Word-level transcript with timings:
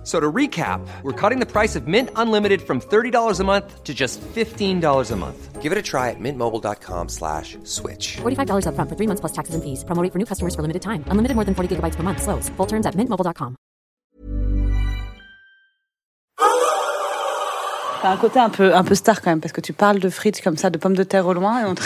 F- 0.00 0.06
So 0.06 0.18
to 0.18 0.32
recap, 0.32 0.80
we're 1.02 1.12
cutting 1.12 1.40
the 1.40 1.46
price 1.46 1.76
of 1.76 1.86
Mint 1.86 2.08
Unlimited 2.16 2.62
from 2.62 2.80
$30 2.80 3.38
a 3.38 3.44
month 3.44 3.84
to 3.84 3.92
just 3.92 4.18
$15 4.34 5.10
a 5.12 5.16
month. 5.16 5.60
Give 5.60 5.72
it 5.72 5.78
a 5.78 5.82
try 5.82 6.08
at 6.08 6.16
mintmobile.com 6.18 7.08
slash 7.10 7.58
switch. 7.64 8.16
$45 8.22 8.64
upfront 8.64 8.88
for 8.88 8.96
three 8.96 9.06
months 9.06 9.20
plus 9.20 9.32
taxes 9.32 9.54
and 9.54 9.62
fees. 9.62 9.84
Promo 9.84 10.02
rate 10.02 10.10
for 10.12 10.18
new 10.18 10.24
customers 10.24 10.54
for 10.54 10.62
limited 10.62 10.80
time. 10.80 11.04
Unlimited 11.10 11.34
more 11.36 11.44
than 11.44 11.54
40 11.54 11.76
gigabytes 11.76 11.96
per 11.96 12.02
month. 12.02 12.22
Slows. 12.22 12.48
Full 12.56 12.66
terms 12.66 12.86
at 12.86 12.94
mintmobile.com. 12.96 13.56
T'as 18.02 18.12
un 18.12 18.16
côté 18.16 18.38
un 18.40 18.48
peu, 18.48 18.74
un 18.74 18.82
peu 18.82 18.94
star 18.94 19.20
quand 19.20 19.28
même, 19.30 19.40
parce 19.42 19.52
que 19.52 19.60
tu 19.60 19.74
parles 19.74 19.98
de 19.98 20.08
frites 20.08 20.40
comme 20.40 20.56
ça, 20.56 20.70
de 20.70 20.78
pommes 20.78 20.96
de 20.96 21.02
terre 21.04 21.26
au 21.26 21.34
loin, 21.34 21.60
et 21.60 21.64
on 21.66 21.74
te, 21.74 21.82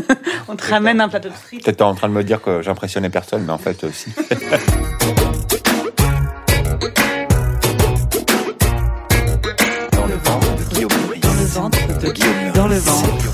on 0.48 0.56
te 0.56 0.66
ramène 0.70 0.98
un 0.98 1.10
plateau 1.10 1.28
de 1.28 1.34
frites. 1.34 1.62
Peut-être 1.62 1.82
en 1.82 1.94
train 1.94 2.08
de 2.08 2.14
me 2.14 2.24
dire 2.24 2.40
que 2.40 2.62
j'impressionnais 2.62 3.10
personne, 3.10 3.44
mais 3.44 3.52
en 3.52 3.58
fait 3.58 3.84
euh, 3.84 3.88
aussi. 3.90 4.10
ventre. 12.78 13.32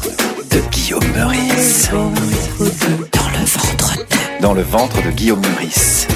de 0.51 0.71
Guillaume 0.71 1.05
Meurice. 1.15 1.91
Dans 1.91 2.09
le 2.09 3.45
ventre 3.45 3.97
de... 3.98 4.43
Dans 4.43 4.55
le 4.55 4.62
ventre 4.62 5.02
de 5.05 5.11
Guillaume 5.11 5.41
Meurice. 5.41 6.09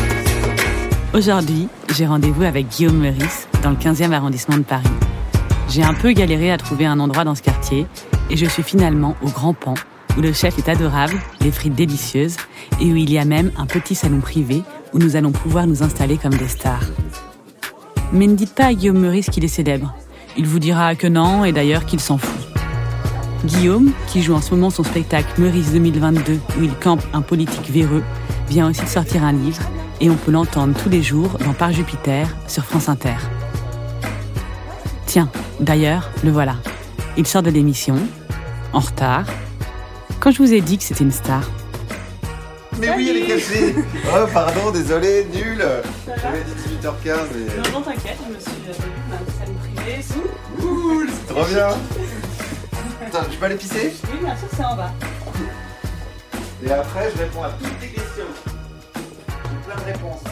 Aujourd'hui, 1.13 1.69
j'ai 1.95 2.07
rendez-vous 2.07 2.45
avec 2.45 2.69
Guillaume 2.69 2.97
Meurice, 2.97 3.49
dans 3.63 3.71
le 3.71 3.77
15e 3.77 4.13
arrondissement 4.13 4.57
de 4.57 4.63
Paris. 4.63 4.89
J'ai 5.69 5.83
un 5.83 5.93
peu 5.93 6.13
galéré 6.13 6.51
à 6.51 6.57
trouver 6.57 6.87
un 6.87 7.01
endroit 7.01 7.25
dans 7.25 7.35
ce 7.35 7.43
quartier, 7.43 7.87
et 8.31 8.37
je 8.37 8.47
suis 8.47 8.63
finalement 8.63 9.15
au 9.23 9.29
Grand 9.29 9.53
Pan, 9.53 9.75
où 10.17 10.23
le 10.23 10.33
chef 10.33 10.59
est 10.59 10.69
adorable, 10.71 11.17
les 11.43 11.51
frites 11.51 11.75
délicieuses, 11.75 12.37
et 12.81 12.91
où 12.91 12.97
il 12.97 13.13
y 13.13 13.19
a 13.19 13.25
même 13.27 13.53
un 13.59 13.67
petit 13.67 13.95
salon 13.95 14.21
privé 14.21 14.63
où 14.95 14.99
nous 14.99 15.17
allons 15.17 15.33
pouvoir 15.33 15.67
nous 15.67 15.83
installer 15.83 16.17
comme 16.17 16.35
des 16.35 16.49
stars. 16.49 16.87
Mais 18.13 18.27
ne 18.27 18.35
dites 18.35 18.55
pas 18.55 18.67
à 18.67 18.75
Guillaume 18.75 19.01
Meurice 19.01 19.29
qu'il 19.29 19.45
est 19.45 19.49
célèbre. 19.49 19.95
Il 20.39 20.47
vous 20.47 20.59
dira 20.59 20.95
que 20.95 21.07
non, 21.07 21.45
et 21.45 21.53
d'ailleurs 21.53 21.85
qu'il 21.85 22.01
s'en 22.01 22.17
fout. 22.17 22.48
Guillaume, 23.45 23.93
qui 24.09 24.23
joue 24.23 24.35
en 24.35 24.41
ce 24.41 24.51
moment 24.51 24.71
son 24.71 24.83
spectacle 24.83 25.41
Meurice 25.41 25.73
2022, 25.73 26.41
où 26.59 26.63
il 26.63 26.75
campe 26.75 27.03
un 27.13 27.23
politique 27.23 27.71
véreux, 27.71 28.03
vient 28.49 28.69
aussi 28.69 28.83
de 28.83 28.89
sortir 28.89 29.23
un 29.23 29.33
livre, 29.33 29.63
et 30.01 30.11
on 30.11 30.17
peut 30.17 30.33
l'entendre 30.33 30.75
tous 30.81 30.89
les 30.89 31.03
jours 31.03 31.39
dans 31.45 31.53
Par 31.53 31.73
Jupiter 31.73 32.29
sur 32.49 32.65
France 32.65 32.89
Inter. 32.89 33.17
Tiens, 35.07 35.31
d'ailleurs, 35.61 36.11
le 36.25 36.31
voilà. 36.31 36.57
Il 37.17 37.27
sort 37.27 37.43
de 37.43 37.51
l'émission, 37.51 37.97
en 38.73 38.81
retard. 38.81 39.27
Quand 40.21 40.31
je 40.33 40.39
vous 40.39 40.53
ai 40.53 40.61
dit 40.61 40.79
que 40.79 40.85
c'était 40.85 41.05
une 41.05 41.13
star, 41.13 41.49
Mais 42.81 42.91
oui, 42.97 43.09
elle 43.11 43.17
est 43.19 43.27
cachée. 43.27 43.75
Oh, 44.13 44.27
pardon, 44.33 44.71
désolé, 44.73 45.27
nul. 45.33 45.65
J'avais 46.07 46.45
dit 46.45 46.77
18h15, 46.83 47.17
mais... 47.35 47.71
non, 47.73 47.83
t'inquiète, 47.83 48.19
je 48.27 48.35
me 48.35 48.41
suis 48.41 48.51
dans 48.67 49.17
un 49.17 49.39
salon 49.39 49.55
privé, 49.63 50.03
sous. 50.03 50.61
Cool, 50.61 51.09
c'est 51.09 51.35
trop 51.35 51.45
bien. 51.45 51.69
Attends, 53.09 53.31
je 53.31 53.39
peux 53.39 53.45
aller 53.47 53.55
pisser 53.57 53.93
Oui, 54.13 54.19
bien 54.23 54.37
sûr, 54.37 54.49
c'est 54.55 54.65
en 54.65 54.77
bas. 54.77 54.93
Et 56.63 56.71
après, 56.71 57.11
je 57.11 57.19
réponds 57.23 57.43
à 57.43 57.51
toutes 57.51 57.79
tes 57.79 57.87
questions. 57.89 58.25
J'ai 58.95 59.71
plein 59.73 59.77
de 59.81 59.85
réponses. 59.93 60.25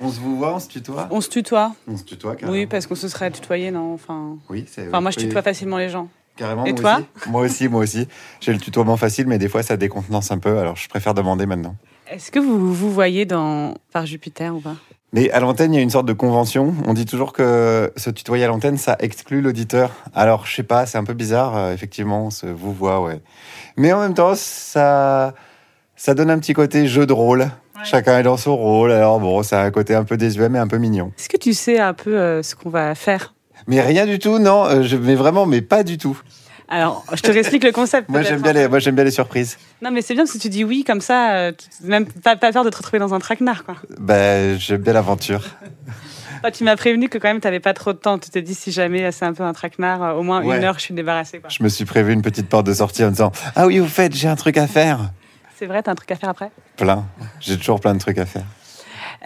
On 0.00 0.10
se 0.10 0.18
vous 0.18 0.36
voit, 0.38 0.54
on 0.54 0.58
se 0.58 0.68
tutoie 0.68 1.06
On 1.12 1.20
se 1.20 1.28
tutoie. 1.28 1.72
On 1.86 1.96
se 1.96 2.02
tutoie, 2.02 2.34
carrément. 2.34 2.52
Oui, 2.58 2.66
parce 2.66 2.88
qu'on 2.88 2.96
se 2.96 3.06
serait 3.08 3.30
tutoyé, 3.30 3.70
non 3.70 3.94
Enfin, 3.94 4.38
Oui, 4.50 4.64
c'est... 4.68 4.88
enfin 4.88 5.00
moi, 5.00 5.12
je 5.12 5.18
tutoie 5.18 5.42
facilement 5.42 5.78
les 5.78 5.88
gens. 5.88 6.08
Carrément, 6.36 6.64
Et 6.64 6.72
moi 6.72 6.80
toi 6.80 6.94
aussi. 6.96 7.30
Moi 7.30 7.42
aussi, 7.42 7.68
moi 7.68 7.80
aussi. 7.82 8.08
J'ai 8.40 8.52
le 8.52 8.58
tutoiement 8.58 8.96
facile, 8.96 9.28
mais 9.28 9.38
des 9.38 9.48
fois, 9.48 9.62
ça 9.62 9.76
décontenance 9.76 10.32
un 10.32 10.38
peu, 10.38 10.58
alors 10.58 10.74
je 10.74 10.88
préfère 10.88 11.14
demander 11.14 11.46
maintenant. 11.46 11.76
Est-ce 12.10 12.32
que 12.32 12.40
vous 12.40 12.74
vous 12.74 12.92
voyez 12.92 13.24
dans 13.24 13.74
Par 13.92 14.04
Jupiter 14.04 14.54
ou 14.54 14.60
pas? 14.60 14.74
Mais 15.12 15.30
à 15.30 15.40
l'antenne, 15.40 15.72
il 15.72 15.76
y 15.76 15.78
a 15.78 15.82
une 15.82 15.90
sorte 15.90 16.06
de 16.06 16.12
convention. 16.12 16.74
On 16.86 16.92
dit 16.92 17.06
toujours 17.06 17.32
que 17.32 17.92
se 17.96 18.10
tutoyer 18.10 18.44
à 18.44 18.48
l'antenne, 18.48 18.76
ça 18.76 18.96
exclut 18.98 19.40
l'auditeur. 19.40 19.90
Alors, 20.14 20.46
je 20.46 20.54
sais 20.56 20.62
pas, 20.62 20.84
c'est 20.84 20.98
un 20.98 21.04
peu 21.04 21.14
bizarre, 21.14 21.56
euh, 21.56 21.72
effectivement, 21.72 22.26
on 22.26 22.30
se 22.30 22.46
vous 22.46 22.72
voit, 22.72 23.00
ouais. 23.00 23.20
Mais 23.76 23.92
en 23.92 24.00
même 24.00 24.14
temps, 24.14 24.34
ça, 24.34 25.32
ça 25.94 26.14
donne 26.14 26.30
un 26.30 26.38
petit 26.38 26.52
côté 26.54 26.86
jeu 26.86 27.06
de 27.06 27.12
rôle. 27.12 27.48
Chacun 27.84 28.18
est 28.18 28.22
dans 28.22 28.36
son 28.38 28.56
rôle. 28.56 28.90
Alors 28.90 29.20
bon, 29.20 29.42
ça 29.42 29.60
a 29.60 29.64
un 29.64 29.70
côté 29.70 29.94
un 29.94 30.04
peu 30.04 30.16
désuet, 30.16 30.48
mais 30.48 30.58
un 30.58 30.66
peu 30.66 30.78
mignon. 30.78 31.12
Est-ce 31.18 31.28
que 31.28 31.36
tu 31.36 31.52
sais 31.52 31.78
un 31.78 31.92
peu 31.94 32.18
euh, 32.18 32.42
ce 32.42 32.56
qu'on 32.56 32.70
va 32.70 32.94
faire? 32.94 33.34
Mais 33.66 33.80
rien 33.82 34.06
du 34.06 34.18
tout, 34.18 34.38
non. 34.38 34.64
euh, 34.64 34.82
Je, 34.82 34.96
mais 34.96 35.14
vraiment, 35.14 35.44
mais 35.46 35.60
pas 35.60 35.82
du 35.84 35.98
tout. 35.98 36.18
Alors, 36.68 37.04
je 37.14 37.22
te 37.22 37.30
réexplique 37.30 37.62
le 37.64 37.72
concept. 37.72 38.08
Moi, 38.08 38.22
j'aime 38.22 38.40
bien 38.42 38.50
hein. 38.50 38.54
les, 38.54 38.68
moi, 38.68 38.78
j'aime 38.80 38.94
bien 38.96 39.04
les 39.04 39.10
surprises. 39.12 39.56
Non, 39.82 39.90
mais 39.92 40.02
c'est 40.02 40.14
bien 40.14 40.24
parce 40.24 40.32
que 40.36 40.38
tu 40.42 40.48
dis 40.48 40.64
oui 40.64 40.82
comme 40.84 41.00
ça, 41.00 41.32
euh, 41.34 41.52
tu- 41.52 41.86
même 41.86 42.06
pas, 42.06 42.34
pas 42.36 42.50
peur 42.52 42.64
de 42.64 42.70
te 42.70 42.76
retrouver 42.76 42.98
dans 42.98 43.14
un 43.14 43.18
traquenard, 43.20 43.64
quoi. 43.64 43.76
Ben, 44.00 44.58
j'aime 44.58 44.82
bien 44.82 44.92
l'aventure. 44.92 45.42
Tu 46.52 46.62
m'as 46.62 46.76
prévenu 46.76 47.08
que 47.08 47.18
quand 47.18 47.26
même, 47.26 47.40
t'avais 47.40 47.58
pas 47.58 47.74
trop 47.74 47.92
de 47.92 47.98
temps. 47.98 48.18
Tu 48.18 48.30
t'es 48.30 48.40
dit 48.40 48.54
si 48.54 48.70
jamais 48.70 49.10
c'est 49.10 49.24
un 49.24 49.32
peu 49.32 49.42
un 49.42 49.52
traquenard, 49.52 50.00
euh, 50.02 50.12
au 50.12 50.22
moins 50.22 50.44
Ouais. 50.44 50.58
une 50.58 50.62
heure, 50.64 50.74
je 50.78 50.82
suis 50.84 50.94
débarrassée, 50.94 51.40
quoi. 51.40 51.48
Je 51.50 51.60
me 51.60 51.68
suis 51.68 51.84
prévu 51.84 52.12
une 52.12 52.22
petite 52.22 52.48
porte 52.48 52.64
de 52.66 52.74
sortie 52.74 53.02
en 53.02 53.10
disant 53.10 53.32
Ah 53.56 53.66
oui, 53.66 53.80
au 53.80 53.86
fait, 53.86 54.14
j'ai 54.14 54.28
un 54.28 54.36
truc 54.36 54.56
à 54.56 54.68
faire. 54.68 55.10
C'est 55.58 55.66
vrai, 55.66 55.82
t'as 55.82 55.90
un 55.90 55.94
truc 55.96 56.10
à 56.12 56.14
faire 56.14 56.28
après? 56.28 56.52
Plein. 56.76 57.04
J'ai 57.40 57.56
toujours 57.56 57.80
plein 57.80 57.94
de 57.94 57.98
trucs 57.98 58.18
à 58.18 58.26
faire. 58.26 58.44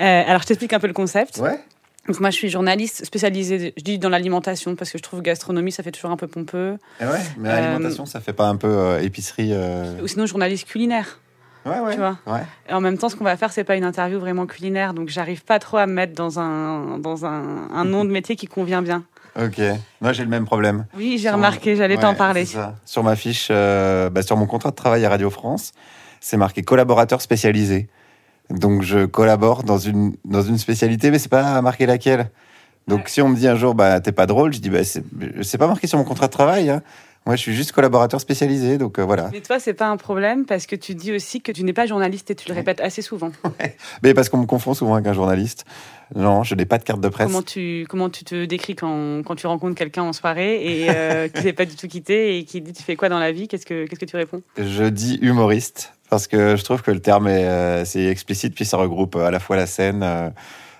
Euh, 0.01 0.23
Alors, 0.27 0.41
je 0.41 0.47
t'explique 0.47 0.73
un 0.73 0.81
peu 0.81 0.87
le 0.87 0.95
concept. 0.95 1.37
Ouais. 1.39 1.59
Donc, 2.09 2.19
moi, 2.21 2.31
je 2.31 2.37
suis 2.37 2.49
journaliste 2.49 3.05
spécialisée, 3.05 3.73
je 3.77 3.83
dis 3.85 3.99
dans 3.99 4.09
l'alimentation, 4.09 4.75
parce 4.75 4.91
que 4.91 4.99
je 4.99 5.03
trouve 5.03 5.23
gastronomie, 5.23 5.71
ça 5.71 5.83
fait 5.83 5.93
toujours 5.93 6.11
un 6.11 6.17
peu 6.17 6.27
pompeux. 6.27 6.77
Et 7.01 7.05
ouais, 7.05 7.11
mais 7.39 7.49
Euh, 7.51 7.61
l'alimentation, 7.61 8.07
ça 8.07 8.21
fait 8.21 8.33
pas 8.33 8.49
un 8.49 8.57
peu 8.57 8.69
euh, 8.69 9.01
épicerie 9.03 9.51
euh, 9.53 10.01
Ou 10.03 10.09
sinon, 10.09 10.27
journaliste 10.27 10.67
culinaire. 10.67 11.21
Ouais, 11.67 11.79
ouais. 11.79 11.93
tu 11.93 11.99
vois. 11.99 12.17
Ouais. 12.27 12.41
Et 12.69 12.73
en 12.73 12.81
même 12.81 12.97
temps, 12.97 13.11
ce 13.11 13.17
qu'on 13.17 13.25
va 13.25 13.37
faire, 13.37 13.53
c'est 13.53 13.65
pas 13.65 13.77
une 13.77 13.85
interview 13.85 14.19
vraiment 14.19 14.47
culinaire, 14.47 14.95
donc 14.95 15.11
j'arrive 15.11 15.45
pas 15.45 15.59
trop 15.59 15.77
à 15.77 15.87
me 15.87 15.93
mettre 15.93 16.15
dans 16.15 16.41
un, 16.41 16.99
dans 16.99 17.27
un, 17.27 17.69
un 17.71 17.85
nom 17.85 18.05
de 18.07 18.11
métier 18.11 18.35
qui 18.35 18.47
convient 18.47 18.81
bien. 18.81 19.05
Ok. 19.39 19.61
Moi, 20.01 20.13
j'ai 20.13 20.25
le 20.25 20.31
même 20.31 20.47
problème. 20.47 20.87
Oui, 20.97 21.19
j'ai 21.19 21.31
remarqué, 21.31 21.77
j'allais 21.77 21.97
Ouais, 21.97 22.03
t'en 22.03 22.15
parler. 22.15 22.47
Sur 22.87 23.05
ma 23.05 23.15
fiche, 23.15 23.49
euh, 23.51 24.09
bah, 24.11 24.23
sur 24.23 24.37
mon 24.37 24.47
contrat 24.47 24.71
de 24.71 24.75
travail 24.77 25.05
à 25.05 25.11
Radio 25.11 25.29
France, 25.31 25.73
c'est 26.21 26.37
marqué 26.39 26.63
collaborateur 26.63 27.21
spécialisé. 27.21 27.89
Donc, 28.51 28.83
je 28.83 29.07
collabore 29.07 29.63
dans 29.63 29.79
une, 29.79 30.15
dans 30.25 30.43
une 30.43 30.59
spécialité, 30.59 31.11
mais 31.11 31.19
c'est 31.19 31.29
pas 31.31 31.61
marqué 31.63 31.87
laquelle. 31.87 32.31
Donc, 32.89 33.01
Ouais. 33.01 33.05
si 33.09 33.23
on 33.23 33.29
me 33.29 33.37
dit 33.37 33.47
un 33.47 33.55
jour, 33.57 33.75
bah, 33.75 34.01
t'es 34.01 34.13
pas 34.13 34.27
drôle, 34.27 34.53
je 34.53 34.59
dis, 34.61 34.71
bah, 34.71 34.83
c'est 34.85 35.59
pas 35.59 35.67
marqué 35.69 35.87
sur 35.87 35.99
mon 35.99 36.05
contrat 36.05 36.27
de 36.27 36.33
travail. 36.33 36.71
hein. 36.71 36.83
Moi, 37.27 37.37
je 37.37 37.43
suis 37.43 37.55
juste 37.55 37.73
collaborateur 37.73 38.19
spécialisé, 38.19 38.79
donc 38.79 38.99
euh, 38.99 39.05
voilà. 39.05 39.29
Mais 39.31 39.43
toi, 39.43 39.61
c'est 39.61 39.75
pas 39.75 39.89
un 39.89 39.99
problème 39.99 40.47
parce 40.47 40.65
que 40.67 40.75
tu 40.75 40.95
dis 40.95 41.13
aussi 41.13 41.43
que 41.43 41.53
tu 41.53 41.63
n'es 41.65 41.75
pas 41.75 41.85
journaliste 41.87 42.31
et 42.31 42.35
tu 42.35 42.49
le 42.49 42.55
répètes 42.55 42.81
assez 42.81 43.03
souvent. 43.03 43.31
Mais 44.03 44.15
parce 44.15 44.31
qu'on 44.31 44.39
me 44.39 44.47
confond 44.47 44.73
souvent 44.73 44.95
avec 44.95 45.07
un 45.07 45.13
journaliste. 45.13 45.67
Non, 46.17 46.45
je 46.45 46.55
n'ai 46.55 46.65
pas 46.65 46.79
de 46.79 46.83
carte 46.83 47.03
de 47.03 47.09
presse. 47.11 47.27
Comment 47.27 47.43
tu, 47.43 47.85
comment 47.91 48.09
tu 48.09 48.25
te 48.25 48.47
décris 48.47 48.75
quand, 48.75 49.23
quand 49.23 49.35
tu 49.37 49.47
rencontres 49.47 49.75
quelqu'un 49.77 50.03
en 50.03 50.15
soirée 50.15 50.65
et 50.65 50.87
euh, 50.89 51.29
qui 51.35 51.45
n'est 51.45 51.53
pas 51.53 51.67
du 51.67 51.77
tout 51.77 51.89
quitté 51.89 52.39
et 52.39 52.45
qui 52.45 52.63
dit 52.63 52.73
tu 52.73 52.83
fais 52.83 52.97
quoi 52.97 53.11
dans 53.11 53.19
la 53.21 53.33
vie? 53.33 53.49
Qu'est-ce 53.49 53.67
que, 53.67 53.85
qu'est-ce 53.87 54.01
que 54.01 54.07
tu 54.07 54.17
réponds? 54.17 54.41
Je 54.57 54.85
dis 54.85 55.19
humoriste 55.21 55.93
parce 56.11 56.27
que 56.27 56.57
je 56.57 56.65
trouve 56.65 56.83
que 56.83 56.91
le 56.91 57.01
terme 57.01 57.29
est 57.29 57.45
euh, 57.45 57.85
c'est 57.85 58.05
explicite 58.05 58.55
puis 58.55 58.65
ça 58.65 58.77
regroupe 58.77 59.17
à 59.17 59.31
la 59.31 59.41
fois 59.41 59.57
la 59.57 59.67
scène, 59.67 60.03
euh, 60.03 60.29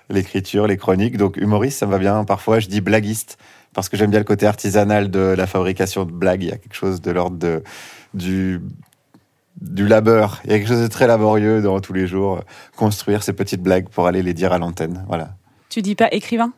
l'écriture, 0.09 0.67
les 0.67 0.77
chroniques. 0.77 1.17
Donc 1.17 1.37
humoriste, 1.37 1.79
ça 1.79 1.85
me 1.85 1.91
va 1.91 1.97
bien. 1.97 2.23
Parfois, 2.25 2.59
je 2.59 2.67
dis 2.67 2.81
blaguiste 2.81 3.37
parce 3.73 3.89
que 3.89 3.97
j'aime 3.97 4.11
bien 4.11 4.19
le 4.19 4.25
côté 4.25 4.45
artisanal 4.45 5.09
de 5.09 5.19
la 5.19 5.47
fabrication 5.47 6.05
de 6.05 6.11
blagues. 6.11 6.43
Il 6.43 6.49
y 6.49 6.53
a 6.53 6.57
quelque 6.57 6.75
chose 6.75 7.01
de 7.01 7.11
l'ordre 7.11 7.37
de 7.37 7.63
du 8.13 8.61
du 9.59 9.87
labeur. 9.87 10.41
Il 10.45 10.51
y 10.51 10.53
a 10.53 10.57
quelque 10.57 10.67
chose 10.67 10.81
de 10.81 10.87
très 10.87 11.07
laborieux 11.07 11.61
dans 11.61 11.79
tous 11.79 11.93
les 11.93 12.07
jours 12.07 12.37
euh, 12.37 12.41
construire 12.75 13.23
ces 13.23 13.33
petites 13.33 13.61
blagues 13.61 13.89
pour 13.89 14.07
aller 14.07 14.21
les 14.21 14.33
dire 14.33 14.51
à 14.53 14.57
l'antenne. 14.57 15.05
Voilà. 15.07 15.29
Tu 15.69 15.81
dis 15.81 15.95
pas 15.95 16.09
écrivain? 16.11 16.51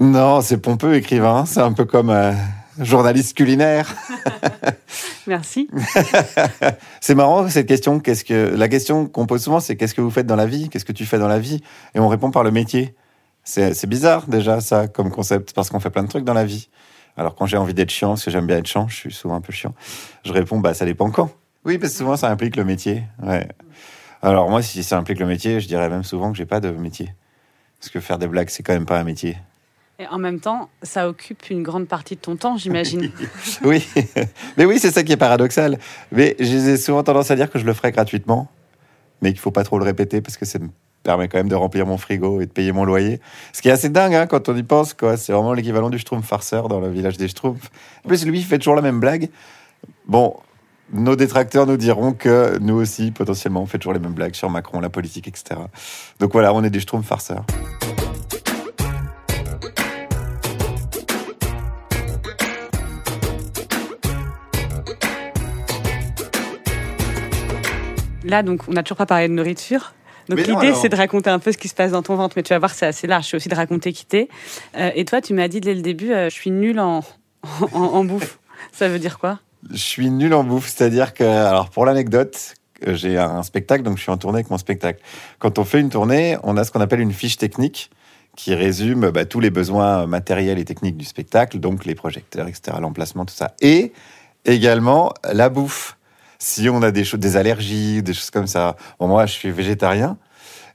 Non, 0.00 0.40
c'est 0.40 0.58
pompeux 0.58 0.94
écrivain. 0.94 1.44
C'est 1.46 1.60
un 1.60 1.72
peu 1.72 1.84
comme 1.84 2.10
euh, 2.10 2.32
journaliste 2.78 3.36
culinaire. 3.36 3.94
Merci. 5.26 5.68
C'est 7.00 7.14
marrant 7.14 7.48
cette 7.48 7.66
question. 7.66 8.00
Qu'est-ce 8.00 8.24
que 8.24 8.54
la 8.54 8.68
question 8.68 9.06
qu'on 9.06 9.26
pose 9.26 9.42
souvent, 9.42 9.60
c'est 9.60 9.76
qu'est-ce 9.76 9.94
que 9.94 10.00
vous 10.00 10.10
faites 10.10 10.26
dans 10.26 10.36
la 10.36 10.46
vie 10.46 10.68
Qu'est-ce 10.68 10.84
que 10.84 10.92
tu 10.92 11.06
fais 11.06 11.18
dans 11.18 11.28
la 11.28 11.38
vie? 11.38 11.62
Et 11.94 12.00
on 12.00 12.08
répond 12.08 12.30
par 12.30 12.44
le 12.44 12.50
métier. 12.50 12.94
C'est 13.44 13.86
bizarre 13.86 14.26
déjà 14.26 14.60
ça 14.60 14.86
comme 14.88 15.10
concept 15.10 15.52
parce 15.52 15.70
qu'on 15.70 15.80
fait 15.80 15.90
plein 15.90 16.02
de 16.02 16.08
trucs 16.08 16.24
dans 16.24 16.34
la 16.34 16.44
vie. 16.44 16.68
Alors 17.16 17.34
quand 17.34 17.46
j'ai 17.46 17.56
envie 17.56 17.74
d'être 17.74 17.90
chiant, 17.90 18.10
parce 18.10 18.24
que 18.24 18.30
j'aime 18.30 18.46
bien 18.46 18.58
être 18.58 18.66
chiant, 18.66 18.88
je 18.88 18.96
suis 18.96 19.12
souvent 19.12 19.34
un 19.34 19.40
peu 19.40 19.52
chiant. 19.52 19.74
Je 20.24 20.32
réponds 20.32 20.58
bah 20.58 20.74
ça 20.74 20.84
dépend 20.84 21.10
quand. 21.10 21.30
Oui, 21.64 21.78
parce 21.78 21.92
que 21.92 21.98
souvent 21.98 22.16
ça 22.16 22.30
implique 22.30 22.56
le 22.56 22.64
métier. 22.64 23.04
Ouais. 23.22 23.46
Alors 24.22 24.48
moi, 24.48 24.62
si 24.62 24.82
ça 24.82 24.96
implique 24.96 25.18
le 25.18 25.26
métier, 25.26 25.60
je 25.60 25.68
dirais 25.68 25.90
même 25.90 26.02
souvent 26.02 26.32
que 26.32 26.38
j'ai 26.38 26.46
pas 26.46 26.60
de 26.60 26.70
métier. 26.70 27.12
Parce 27.78 27.90
que 27.90 28.00
faire 28.00 28.18
des 28.18 28.26
blagues, 28.26 28.48
c'est 28.48 28.62
quand 28.62 28.72
même 28.72 28.86
pas 28.86 28.98
un 28.98 29.04
métier. 29.04 29.36
Et 29.98 30.06
en 30.08 30.18
même 30.18 30.40
temps, 30.40 30.70
ça 30.82 31.08
occupe 31.08 31.50
une 31.50 31.62
grande 31.62 31.86
partie 31.86 32.16
de 32.16 32.20
ton 32.20 32.36
temps, 32.36 32.56
j'imagine. 32.56 33.10
Oui, 33.62 33.86
mais 34.56 34.64
oui, 34.64 34.78
c'est 34.78 34.90
ça 34.90 35.04
qui 35.04 35.12
est 35.12 35.16
paradoxal. 35.16 35.78
Mais 36.10 36.34
j'ai 36.40 36.76
souvent 36.76 37.02
tendance 37.04 37.30
à 37.30 37.36
dire 37.36 37.50
que 37.50 37.58
je 37.58 37.64
le 37.64 37.72
ferai 37.72 37.92
gratuitement, 37.92 38.48
mais 39.22 39.30
qu'il 39.30 39.38
faut 39.38 39.52
pas 39.52 39.62
trop 39.62 39.78
le 39.78 39.84
répéter 39.84 40.20
parce 40.20 40.36
que 40.36 40.44
c'est 40.44 40.60
permet 41.04 41.28
quand 41.28 41.38
même 41.38 41.48
de 41.48 41.54
remplir 41.54 41.86
mon 41.86 41.98
frigo 41.98 42.40
et 42.40 42.46
de 42.46 42.50
payer 42.50 42.72
mon 42.72 42.84
loyer. 42.84 43.20
Ce 43.52 43.62
qui 43.62 43.68
est 43.68 43.72
assez 43.72 43.90
dingue 43.90 44.14
hein, 44.14 44.26
quand 44.26 44.48
on 44.48 44.56
y 44.56 44.64
pense, 44.64 44.94
quoi. 44.94 45.16
C'est 45.16 45.32
vraiment 45.32 45.52
l'équivalent 45.52 45.90
du 45.90 45.98
Schtroumpf 45.98 46.26
farceur 46.26 46.66
dans 46.66 46.80
le 46.80 46.88
village 46.88 47.16
des 47.16 47.28
Schtroumpfs. 47.28 47.70
En 48.04 48.08
plus, 48.08 48.26
lui, 48.26 48.40
il 48.40 48.44
fait 48.44 48.58
toujours 48.58 48.74
la 48.74 48.82
même 48.82 48.98
blague. 48.98 49.28
Bon, 50.08 50.34
nos 50.92 51.14
détracteurs 51.14 51.66
nous 51.66 51.76
diront 51.76 52.14
que 52.14 52.58
nous 52.58 52.74
aussi, 52.74 53.12
potentiellement, 53.12 53.62
on 53.62 53.66
fait 53.66 53.78
toujours 53.78 53.92
les 53.92 54.00
mêmes 54.00 54.14
blagues 54.14 54.34
sur 54.34 54.50
Macron, 54.50 54.80
la 54.80 54.90
politique, 54.90 55.28
etc. 55.28 55.60
Donc 56.18 56.32
voilà, 56.32 56.52
on 56.52 56.64
est 56.64 56.70
des 56.70 56.80
Schtroumpfs 56.80 57.06
farceurs. 57.06 57.44
Là, 68.24 68.42
donc, 68.42 68.62
on 68.68 68.72
n'a 68.72 68.82
toujours 68.82 68.96
pas 68.96 69.06
parlé 69.06 69.28
de 69.28 69.34
nourriture. 69.34 69.94
Donc 70.28 70.38
l'idée, 70.38 70.52
alors. 70.52 70.76
c'est 70.80 70.88
de 70.88 70.96
raconter 70.96 71.30
un 71.30 71.38
peu 71.38 71.52
ce 71.52 71.58
qui 71.58 71.68
se 71.68 71.74
passe 71.74 71.92
dans 71.92 72.02
ton 72.02 72.16
ventre, 72.16 72.34
mais 72.36 72.42
tu 72.42 72.54
vas 72.54 72.58
voir, 72.58 72.70
c'est 72.70 72.86
assez 72.86 73.06
large. 73.06 73.26
C'est 73.28 73.36
aussi 73.36 73.48
de 73.48 73.54
raconter 73.54 73.92
qui 73.92 74.06
t'es. 74.06 74.28
Euh, 74.76 74.90
et 74.94 75.04
toi, 75.04 75.20
tu 75.20 75.34
m'as 75.34 75.48
dit 75.48 75.60
dès 75.60 75.74
le 75.74 75.82
début, 75.82 76.12
euh, 76.12 76.30
je 76.30 76.34
suis 76.34 76.50
nulle 76.50 76.80
en, 76.80 77.04
en, 77.72 77.78
en 77.78 78.04
bouffe. 78.04 78.38
Ça 78.72 78.88
veut 78.88 78.98
dire 78.98 79.18
quoi? 79.18 79.40
Je 79.70 79.76
suis 79.76 80.10
nul 80.10 80.32
en 80.34 80.44
bouffe, 80.44 80.68
c'est-à-dire 80.68 81.14
que, 81.14 81.24
alors 81.24 81.70
pour 81.70 81.84
l'anecdote, 81.84 82.54
euh, 82.86 82.94
j'ai 82.94 83.18
un 83.18 83.42
spectacle, 83.42 83.82
donc 83.82 83.98
je 83.98 84.02
suis 84.02 84.10
en 84.10 84.16
tournée 84.16 84.38
avec 84.38 84.50
mon 84.50 84.58
spectacle. 84.58 85.00
Quand 85.38 85.58
on 85.58 85.64
fait 85.64 85.80
une 85.80 85.90
tournée, 85.90 86.36
on 86.42 86.56
a 86.56 86.64
ce 86.64 86.70
qu'on 86.70 86.80
appelle 86.80 87.00
une 87.00 87.12
fiche 87.12 87.36
technique 87.36 87.90
qui 88.36 88.54
résume 88.54 89.10
bah, 89.10 89.24
tous 89.24 89.40
les 89.40 89.50
besoins 89.50 90.06
matériels 90.06 90.58
et 90.58 90.64
techniques 90.64 90.96
du 90.96 91.04
spectacle, 91.04 91.58
donc 91.60 91.84
les 91.84 91.94
projecteurs, 91.94 92.48
etc., 92.48 92.76
l'emplacement, 92.80 93.24
tout 93.24 93.34
ça. 93.34 93.54
Et 93.60 93.92
également 94.44 95.12
la 95.24 95.48
bouffe. 95.48 95.96
Si 96.46 96.68
on 96.68 96.82
a 96.82 96.90
des, 96.90 97.04
des 97.04 97.36
allergies, 97.38 98.02
des 98.02 98.12
choses 98.12 98.30
comme 98.30 98.46
ça. 98.46 98.76
Bon, 99.00 99.08
moi, 99.08 99.24
je 99.24 99.32
suis 99.32 99.50
végétarien, 99.50 100.18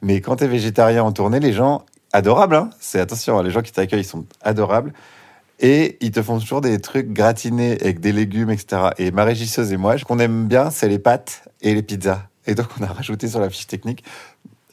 mais 0.01 0.19
quand 0.19 0.37
tu 0.37 0.45
es 0.45 0.47
végétarien 0.47 1.03
en 1.03 1.11
tournée, 1.11 1.39
les 1.39 1.53
gens, 1.53 1.85
adorables, 2.11 2.55
hein, 2.55 2.71
c'est 2.79 2.99
attention, 2.99 3.37
hein, 3.37 3.43
les 3.43 3.51
gens 3.51 3.61
qui 3.61 3.71
t'accueillent, 3.71 4.03
sont 4.03 4.25
adorables. 4.41 4.93
Et 5.59 5.99
ils 6.01 6.09
te 6.09 6.23
font 6.23 6.39
toujours 6.39 6.61
des 6.61 6.81
trucs 6.81 7.13
gratinés 7.13 7.77
avec 7.81 7.99
des 7.99 8.11
légumes, 8.11 8.49
etc. 8.49 8.89
Et 8.97 9.11
ma 9.11 9.23
régisseuse 9.23 9.71
et 9.71 9.77
moi, 9.77 9.95
ce 9.99 10.05
qu'on 10.05 10.17
aime 10.17 10.47
bien, 10.47 10.71
c'est 10.71 10.89
les 10.89 10.97
pâtes 10.97 11.47
et 11.61 11.75
les 11.75 11.83
pizzas. 11.83 12.23
Et 12.47 12.55
donc, 12.55 12.65
on 12.79 12.83
a 12.83 12.87
rajouté 12.87 13.27
sur 13.27 13.39
la 13.39 13.51
fiche 13.51 13.67
technique 13.67 14.03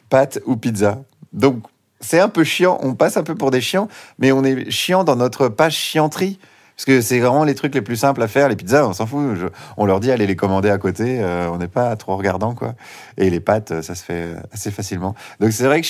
pâtes 0.08 0.40
ou 0.46 0.56
pizza. 0.56 1.02
Donc, 1.34 1.62
c'est 2.00 2.20
un 2.20 2.30
peu 2.30 2.42
chiant. 2.42 2.78
On 2.82 2.94
passe 2.94 3.18
un 3.18 3.22
peu 3.22 3.34
pour 3.34 3.50
des 3.50 3.60
chiants, 3.60 3.88
mais 4.18 4.32
on 4.32 4.44
est 4.44 4.70
chiant 4.70 5.04
dans 5.04 5.16
notre 5.16 5.48
page 5.48 5.76
chianterie. 5.76 6.38
Parce 6.76 6.84
que 6.84 7.00
c'est 7.00 7.20
vraiment 7.20 7.44
les 7.44 7.54
trucs 7.54 7.74
les 7.74 7.80
plus 7.80 7.96
simples 7.96 8.22
à 8.22 8.28
faire. 8.28 8.50
Les 8.50 8.56
pizzas, 8.56 8.86
on 8.86 8.92
s'en 8.92 9.06
fout. 9.06 9.38
On 9.78 9.86
leur 9.86 9.98
dit, 9.98 10.10
allez 10.10 10.26
les 10.26 10.36
commander 10.36 10.68
à 10.68 10.76
côté. 10.76 11.20
Euh, 11.22 11.48
on 11.50 11.56
n'est 11.56 11.68
pas 11.68 11.96
trop 11.96 12.16
regardant, 12.18 12.54
quoi. 12.54 12.74
Et 13.16 13.30
les 13.30 13.40
pâtes, 13.40 13.70
euh, 13.72 13.82
ça 13.82 13.94
se 13.94 14.04
fait 14.04 14.34
assez 14.52 14.70
facilement. 14.70 15.14
Donc, 15.40 15.52
c'est 15.52 15.64
vrai 15.64 15.80
que 15.80 15.86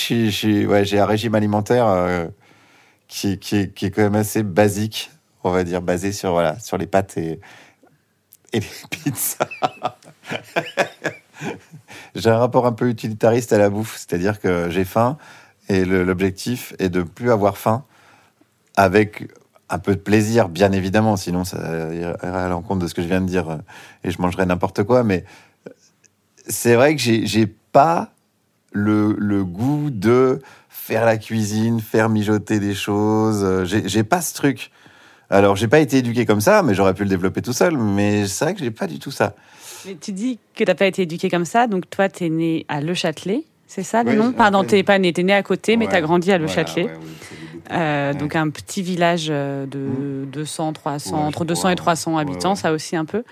j'ai 0.84 0.98
un 1.00 1.06
régime 1.06 1.34
alimentaire 1.34 1.88
euh, 1.88 2.28
qui, 3.08 3.32
est- 3.32 3.90
quand 3.90 4.02
même 4.02 4.14
assez 4.14 4.44
basique, 4.44 5.10
on 5.42 5.50
va 5.50 5.64
dire, 5.64 5.82
basé 5.82 6.12
sur, 6.12 6.30
voilà, 6.32 6.58
sur 6.60 6.78
les 6.78 6.86
pâtes 6.86 7.16
et, 7.18 7.40
et 8.52 8.60
les 8.60 8.66
pizzas. 8.90 9.38
j'ai 12.14 12.30
un 12.30 12.38
rapport 12.38 12.64
un 12.66 12.72
peu 12.72 12.88
utilitariste 12.88 13.52
à 13.52 13.58
la 13.58 13.70
bouffe, 13.70 13.96
c'est-à-dire 13.96 14.40
que 14.40 14.70
j'ai 14.70 14.84
faim 14.84 15.18
et 15.68 15.84
l'objectif 15.84 16.74
est 16.78 16.88
de 16.90 17.02
plus 17.02 17.32
avoir 17.32 17.58
faim 17.58 17.84
avec 18.76 19.28
un 19.68 19.78
peu 19.78 19.94
de 19.94 20.00
plaisir, 20.00 20.48
bien 20.48 20.70
évidemment, 20.72 21.16
sinon 21.16 21.44
ça 21.44 21.58
irait 21.92 22.16
à 22.22 22.48
l'encontre 22.48 22.82
de 22.82 22.86
ce 22.88 22.94
que 22.94 23.02
je 23.02 23.08
viens 23.08 23.20
de 23.20 23.26
dire 23.26 23.50
euh, 23.50 23.56
et 24.04 24.10
je 24.10 24.20
mangerais 24.22 24.46
n'importe 24.46 24.84
quoi, 24.84 25.02
mais 25.02 25.24
c'est 26.48 26.74
vrai 26.76 26.94
que 26.94 27.02
j'ai 27.02 27.46
pas 27.46 28.10
le, 28.72 29.14
le 29.18 29.44
goût 29.44 29.90
de 29.90 30.40
faire 30.68 31.04
la 31.04 31.16
cuisine, 31.16 31.80
faire 31.80 32.08
mijoter 32.08 32.60
des 32.60 32.74
choses. 32.74 33.42
euh, 33.42 33.64
J'ai 33.64 34.04
pas 34.04 34.20
ce 34.20 34.34
truc. 34.34 34.70
Alors, 35.28 35.56
j'ai 35.56 35.66
pas 35.66 35.80
été 35.80 35.96
éduqué 35.98 36.24
comme 36.26 36.40
ça, 36.40 36.62
mais 36.62 36.74
j'aurais 36.74 36.94
pu 36.94 37.02
le 37.02 37.08
développer 37.08 37.42
tout 37.42 37.52
seul. 37.52 37.76
Mais 37.76 38.28
c'est 38.28 38.44
vrai 38.44 38.54
que 38.54 38.60
j'ai 38.60 38.70
pas 38.70 38.86
du 38.86 39.00
tout 39.00 39.10
ça. 39.10 39.34
Mais 39.84 39.96
tu 40.00 40.12
dis 40.12 40.38
que 40.54 40.62
t'as 40.62 40.76
pas 40.76 40.86
été 40.86 41.02
éduqué 41.02 41.28
comme 41.28 41.44
ça, 41.44 41.66
donc 41.66 41.90
toi, 41.90 42.08
t'es 42.08 42.28
né 42.28 42.64
à 42.68 42.80
Le 42.80 42.94
Châtelet. 42.94 43.42
C'est 43.66 43.82
ça 43.82 44.04
le 44.04 44.10
Oui, 44.12 44.16
nom? 44.16 44.32
Pardon, 44.32 44.62
t'es 44.62 44.84
pas 44.84 44.98
né, 45.00 45.12
t'es 45.12 45.24
né 45.24 45.32
à 45.32 45.42
côté, 45.42 45.76
mais 45.76 45.86
Ouais, 45.86 45.90
t'as 45.90 46.00
grandi 46.00 46.30
à 46.30 46.38
Le 46.38 46.46
voilà, 46.46 46.54
Châtelet. 46.54 46.84
ouais, 46.84 46.92
oui. 47.00 47.45
Euh, 47.70 48.12
Ouais. 48.12 48.18
Donc 48.18 48.36
un 48.36 48.48
petit 48.50 48.82
village 48.82 49.26
euh, 49.30 49.66
de 49.66 50.24
200, 50.26 50.72
300, 50.74 51.10
Ouais, 51.16 51.22
je 51.22 51.26
entre 51.26 51.44
200 51.44 51.60
crois, 51.60 51.72
et 51.72 51.76
300 51.76 52.14
ouais. 52.14 52.20
habitants, 52.22 52.54
ça 52.54 52.72
aussi 52.72 52.94
un 52.96 53.04
peu. 53.04 53.24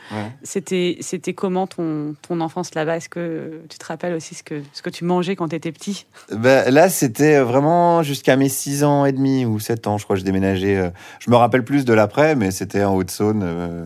C'était, 0.43 0.97
c'était 1.01 1.33
comment 1.35 1.67
ton, 1.67 2.15
ton 2.27 2.41
enfance 2.41 2.75
là-bas? 2.75 2.97
Est-ce 2.97 3.09
que 3.09 3.61
tu 3.69 3.79
te 3.79 3.85
rappelles 3.87 4.15
aussi 4.15 4.35
ce 4.35 4.43
que, 4.43 4.63
ce 4.73 4.83
que 4.83 4.91
tu 4.91 5.05
mangeais 5.05 5.37
quand 5.37 5.49
tu 5.49 5.57
étais 5.57 5.73
petit? 5.73 6.07
Ben, 6.33 6.69
là, 6.73 6.89
c'était 6.89 7.39
vraiment 7.41 8.03
jusqu'à 8.03 8.37
mes 8.37 8.49
6 8.49 8.85
ans 8.85 9.05
et 9.05 9.13
demi 9.13 9.45
ou 9.45 9.61
7 9.61 9.87
ans, 9.87 9.99
je 9.99 10.05
crois, 10.05 10.17
que 10.17 10.21
je 10.21 10.25
déménageais. 10.25 10.77
euh, 10.77 10.91
Je 11.21 11.31
me 11.31 11.37
rappelle 11.37 11.65
plus 11.65 11.85
de 11.85 11.93
l'après, 11.93 12.35
mais 12.35 12.51
c'était 12.51 12.85
en 12.85 12.95
Haute-Saône, 12.95 13.43
euh, 13.45 13.85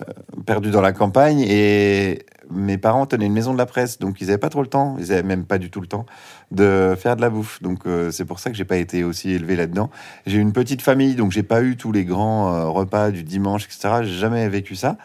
euh, 0.00 0.04
perdu 0.46 0.70
dans 0.70 0.80
la 0.80 0.92
campagne. 0.92 1.40
Et 1.46 2.24
mes 2.50 2.78
parents 2.78 3.06
tenaient 3.06 3.26
une 3.26 3.32
maison 3.32 3.52
de 3.52 3.58
la 3.58 3.66
presse, 3.66 3.98
donc 3.98 4.20
ils 4.20 4.26
n'avaient 4.26 4.38
pas 4.38 4.48
trop 4.48 4.62
le 4.62 4.68
temps, 4.68 4.96
ils 4.98 5.08
n'avaient 5.08 5.22
même 5.22 5.44
pas 5.44 5.58
du 5.58 5.70
tout 5.70 5.80
le 5.80 5.86
temps 5.86 6.06
de 6.50 6.94
faire 6.98 7.16
de 7.16 7.20
la 7.20 7.30
bouffe. 7.30 7.62
Donc 7.62 7.86
euh, 7.86 8.10
c'est 8.10 8.24
pour 8.24 8.38
ça 8.38 8.50
que 8.50 8.56
j'ai 8.56 8.64
pas 8.64 8.76
été 8.76 9.04
aussi 9.04 9.30
élevé 9.30 9.56
là-dedans. 9.56 9.90
J'ai 10.26 10.38
une 10.38 10.52
petite 10.52 10.82
famille, 10.82 11.14
donc 11.14 11.32
j'ai 11.32 11.42
pas 11.42 11.62
eu 11.62 11.76
tous 11.76 11.92
les 11.92 12.04
grands 12.04 12.54
euh, 12.54 12.68
repas 12.68 13.10
du 13.10 13.24
dimanche, 13.24 13.64
etc. 13.64 14.02
J'ai 14.02 14.18
jamais 14.18 14.48
vécu 14.48 14.76
ça. 14.76 14.96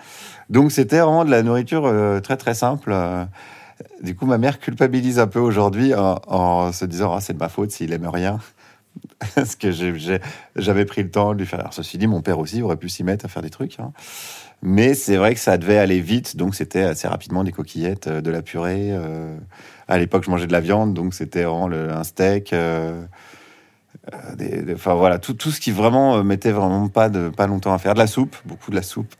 Donc 0.49 0.71
c'était 0.71 0.99
vraiment 0.99 1.25
de 1.25 1.31
la 1.31 1.43
nourriture 1.43 1.85
euh, 1.85 2.19
très 2.19 2.37
très 2.37 2.53
simple. 2.53 2.95
du 4.03 4.15
coup, 4.15 4.25
ma 4.25 4.37
mère 4.37 4.59
culpabilise 4.59 5.19
un 5.19 5.27
peu 5.27 5.39
aujourd'hui 5.39 5.93
en, 5.95 6.71
se 6.71 6.85
disant 6.85 7.13
ah, 7.13 7.21
c'est 7.21 7.33
de 7.33 7.39
ma 7.39 7.49
faute 7.49 7.71
s'il 7.71 7.93
aime 7.93 8.07
rien. 8.07 8.39
Parce 9.35 9.55
que 9.55 9.71
j'avais 9.71 10.85
pris 10.85 11.03
le 11.03 11.11
temps 11.11 11.33
de 11.33 11.39
lui 11.39 11.45
faire. 11.45 11.59
Alors, 11.59 11.73
ceci 11.73 11.97
dit, 11.97 12.07
mon 12.07 12.21
père 12.21 12.39
aussi 12.39 12.61
aurait 12.61 12.77
pu 12.77 12.89
s'y 12.89 13.03
mettre 13.03 13.25
à 13.25 13.27
faire 13.27 13.41
des 13.41 13.49
trucs. 13.49 13.79
hein. 13.79 13.91
Mais 14.61 14.93
c'est 14.93 15.15
vrai 15.15 15.33
que 15.33 15.39
ça 15.39 15.57
devait 15.57 15.77
aller 15.77 16.01
vite, 16.01 16.35
donc 16.35 16.53
c'était 16.55 16.81
assez 16.83 17.07
rapidement 17.07 17.43
des 17.45 17.51
coquillettes, 17.53 18.07
euh, 18.07 18.21
de 18.21 18.29
la 18.29 18.41
purée. 18.41 18.89
euh. 18.91 19.37
À 19.87 19.97
l'époque, 19.97 20.23
je 20.25 20.29
mangeais 20.29 20.47
de 20.47 20.51
la 20.51 20.59
viande, 20.59 20.93
donc 20.93 21.13
c'était 21.13 21.43
vraiment 21.43 21.67
le- 21.67 21.91
un 21.91 22.03
steak. 22.03 22.51
euh, 22.53 23.01
des- 24.35 24.61
des- 24.63 24.73
Enfin 24.73 24.93
voilà, 24.95 25.17
tout, 25.19 25.33
tout 25.33 25.51
ce 25.51 25.59
qui 25.59 25.71
vraiment 25.71 26.23
mettait 26.23 26.51
vraiment 26.51 26.87
pas, 26.89 27.09
de, 27.09 27.29
pas 27.29 27.47
longtemps 27.47 27.73
à 27.73 27.77
faire. 27.77 27.93
De 27.93 27.99
la 27.99 28.07
soupe, 28.07 28.35
beaucoup 28.45 28.71
de 28.71 28.75
la 28.75 28.81
soupe. 28.81 29.13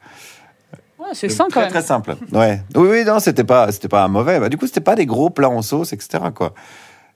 ouais, 1.00 1.08
C'est 1.14 1.28
quand 1.36 1.48
très. 1.48 1.68
Très 1.70 1.82
simple. 1.82 2.16
Ouais. 2.32 2.62
Oui, 2.76 2.88
oui, 2.90 3.04
non, 3.06 3.20
c'était 3.20 3.44
pas, 3.44 3.72
c'était 3.72 3.88
pas 3.88 4.08
mauvais. 4.08 4.40
Bah, 4.40 4.50
du 4.50 4.58
coup, 4.58 4.68
c'était 4.68 4.82
pas 4.82 4.96
des 4.96 5.06
gros 5.06 5.30
plats 5.30 5.50
en 5.50 5.62
sauce, 5.62 5.94
etc. 5.94 6.26
Quoi. 6.34 6.54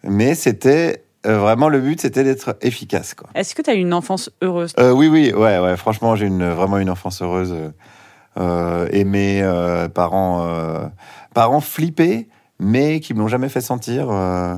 Mais 0.04 0.36
c'était 0.36 1.04
euh, 1.25 1.40
vraiment 1.40 1.70
le 1.70 1.80
but, 1.80 2.02
c'était 2.02 2.24
d'être 2.24 2.58
efficace. 2.62 3.14
Quoi. 3.14 3.30
Est-ce 3.36 3.56
que 3.56 3.62
tu 3.62 3.70
as 3.70 3.75
eu 3.75 3.80
une 3.80 3.94
enfance 3.94 4.30
heureuse 4.42 4.74
Euh, 4.80 4.92
oui, 4.92 5.08
oui, 5.08 5.32
ouais, 5.34 5.60
ouais. 5.60 5.77
Franchement, 5.77 6.15
j'ai 6.15 6.25
une, 6.27 6.48
vraiment 6.50 6.77
une 6.80 6.89
enfance 6.89 7.22
heureuse. 7.22 7.56
Euh, 8.38 8.88
et 8.92 9.04
mes 9.04 9.42
euh, 9.42 9.88
parents, 9.90 10.48
euh, 10.48 10.88
parents 11.34 11.62
flippés, 11.62 12.30
mais 12.60 13.00
qui 13.00 13.13
me 13.13 13.20
l'ont 13.20 13.28
jamais 13.28 13.50
fait 13.50 13.62
sentir. 13.62 14.10
euh, 14.10 14.56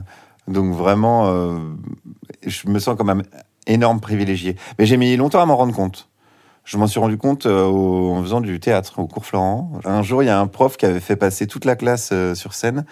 donc 0.48 0.74
vraiment, 0.74 1.28
euh, 1.28 1.58
je 2.46 2.68
me 2.68 2.80
sens 2.80 2.96
comme 2.96 3.10
un 3.10 3.22
énorme 3.68 4.00
privilégié. 4.00 4.56
Mais 4.78 4.86
j'ai 4.86 4.98
mis 4.98 5.16
longtemps 5.18 5.42
à 5.42 5.46
m'en 5.46 5.58
rendre 5.58 5.74
compte. 5.74 6.10
Je 6.64 6.78
m'en 6.78 6.88
suis 6.88 7.00
rendu 7.00 7.18
compte 7.18 7.46
euh, 7.46 7.66
en 7.66 8.22
faisant 8.24 8.42
du 8.42 8.60
théâtre 8.60 9.00
au 9.00 9.08
cours 9.08 9.26
Florent. 9.26 9.72
Un 9.86 10.02
jour, 10.02 10.24
il 10.24 10.28
y 10.28 10.30
a 10.30 10.40
un 10.40 10.48
prof 10.48 10.78
qui 10.78 10.86
avait 10.86 11.00
fait 11.00 11.16
passer 11.16 11.48
toute 11.48 11.66
la 11.66 11.76
classe 11.76 12.10
euh, 12.12 12.34
sur 12.36 12.54
scène. 12.54 12.86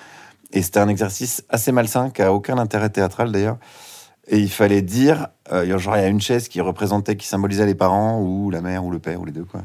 Et 0.51 0.61
c'était 0.61 0.79
un 0.79 0.87
exercice 0.87 1.43
assez 1.49 1.71
malsain, 1.71 2.11
qui 2.11 2.21
a 2.21 2.31
aucun 2.31 2.59
intérêt 2.59 2.89
théâtral 2.89 3.31
d'ailleurs. 3.31 3.57
Et 4.27 4.37
il 4.37 4.49
fallait 4.49 4.83
dire, 4.83 5.27
euh, 5.51 5.65
il 5.65 5.69
y 5.69 5.73
a 5.73 6.07
une 6.07 6.21
chaise 6.21 6.47
qui 6.47 6.61
représentait, 6.61 7.17
qui 7.17 7.27
symbolisait 7.27 7.65
les 7.65 7.75
parents, 7.75 8.21
ou 8.21 8.51
la 8.51 8.61
mère, 8.61 8.85
ou 8.85 8.91
le 8.91 8.99
père, 8.99 9.19
ou 9.19 9.25
les 9.25 9.31
deux, 9.31 9.43
quoi. 9.43 9.61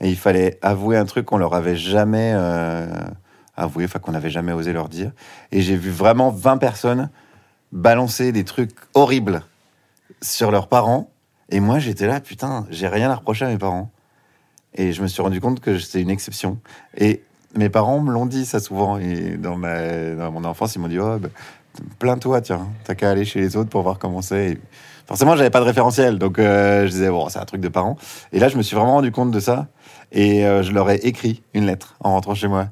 Et 0.00 0.08
il 0.08 0.16
fallait 0.16 0.58
avouer 0.62 0.96
un 0.96 1.04
truc 1.04 1.26
qu'on 1.26 1.38
leur 1.38 1.54
avait 1.54 1.76
jamais 1.76 2.32
euh, 2.34 2.86
avoué, 3.56 3.84
enfin 3.84 3.98
qu'on 3.98 4.12
n'avait 4.12 4.30
jamais 4.30 4.52
osé 4.52 4.72
leur 4.72 4.88
dire. 4.88 5.12
Et 5.52 5.60
j'ai 5.60 5.76
vu 5.76 5.90
vraiment 5.90 6.30
20 6.30 6.58
personnes 6.58 7.10
balancer 7.72 8.32
des 8.32 8.44
trucs 8.44 8.76
horribles 8.94 9.42
sur 10.22 10.50
leurs 10.50 10.68
parents. 10.68 11.10
Et 11.50 11.60
moi, 11.60 11.78
j'étais 11.78 12.06
là, 12.06 12.20
putain, 12.20 12.66
j'ai 12.70 12.88
rien 12.88 13.10
à 13.10 13.16
reprocher 13.16 13.44
à 13.44 13.48
mes 13.48 13.58
parents. 13.58 13.90
Et 14.74 14.92
je 14.92 15.02
me 15.02 15.06
suis 15.06 15.22
rendu 15.22 15.40
compte 15.40 15.60
que 15.60 15.78
c'était 15.78 16.00
une 16.00 16.10
exception. 16.10 16.58
Et 16.96 17.22
mes 17.54 17.68
parents 17.68 18.00
me 18.00 18.12
l'ont 18.12 18.26
dit 18.26 18.44
ça 18.44 18.60
souvent. 18.60 18.98
Et 18.98 19.36
dans, 19.36 19.56
ma, 19.56 20.14
dans 20.14 20.32
mon 20.32 20.44
enfance, 20.44 20.74
ils 20.74 20.80
m'ont 20.80 20.88
dit, 20.88 20.98
oh, 20.98 21.18
bah, 21.18 21.28
plains-toi, 21.98 22.40
tiens, 22.40 22.68
t'as 22.84 22.94
qu'à 22.94 23.10
aller 23.10 23.24
chez 23.24 23.40
les 23.40 23.56
autres 23.56 23.70
pour 23.70 23.82
voir 23.82 23.98
comment 23.98 24.22
c'est. 24.22 24.52
Et 24.52 24.60
Forcément, 25.06 25.36
j'avais 25.36 25.50
pas 25.50 25.60
de 25.60 25.66
référentiel, 25.66 26.18
donc 26.18 26.38
euh, 26.38 26.86
je 26.86 26.90
disais, 26.90 27.10
bon, 27.10 27.28
c'est 27.28 27.38
un 27.38 27.44
truc 27.44 27.60
de 27.60 27.68
parents. 27.68 27.96
Et 28.32 28.38
là, 28.38 28.48
je 28.48 28.56
me 28.56 28.62
suis 28.62 28.74
vraiment 28.74 28.94
rendu 28.94 29.12
compte 29.12 29.30
de 29.30 29.40
ça. 29.40 29.66
Et 30.12 30.46
euh, 30.46 30.62
je 30.62 30.72
leur 30.72 30.90
ai 30.90 30.96
écrit 30.96 31.42
une 31.54 31.66
lettre 31.66 31.96
en 32.00 32.12
rentrant 32.12 32.34
chez 32.34 32.48
moi. 32.48 32.68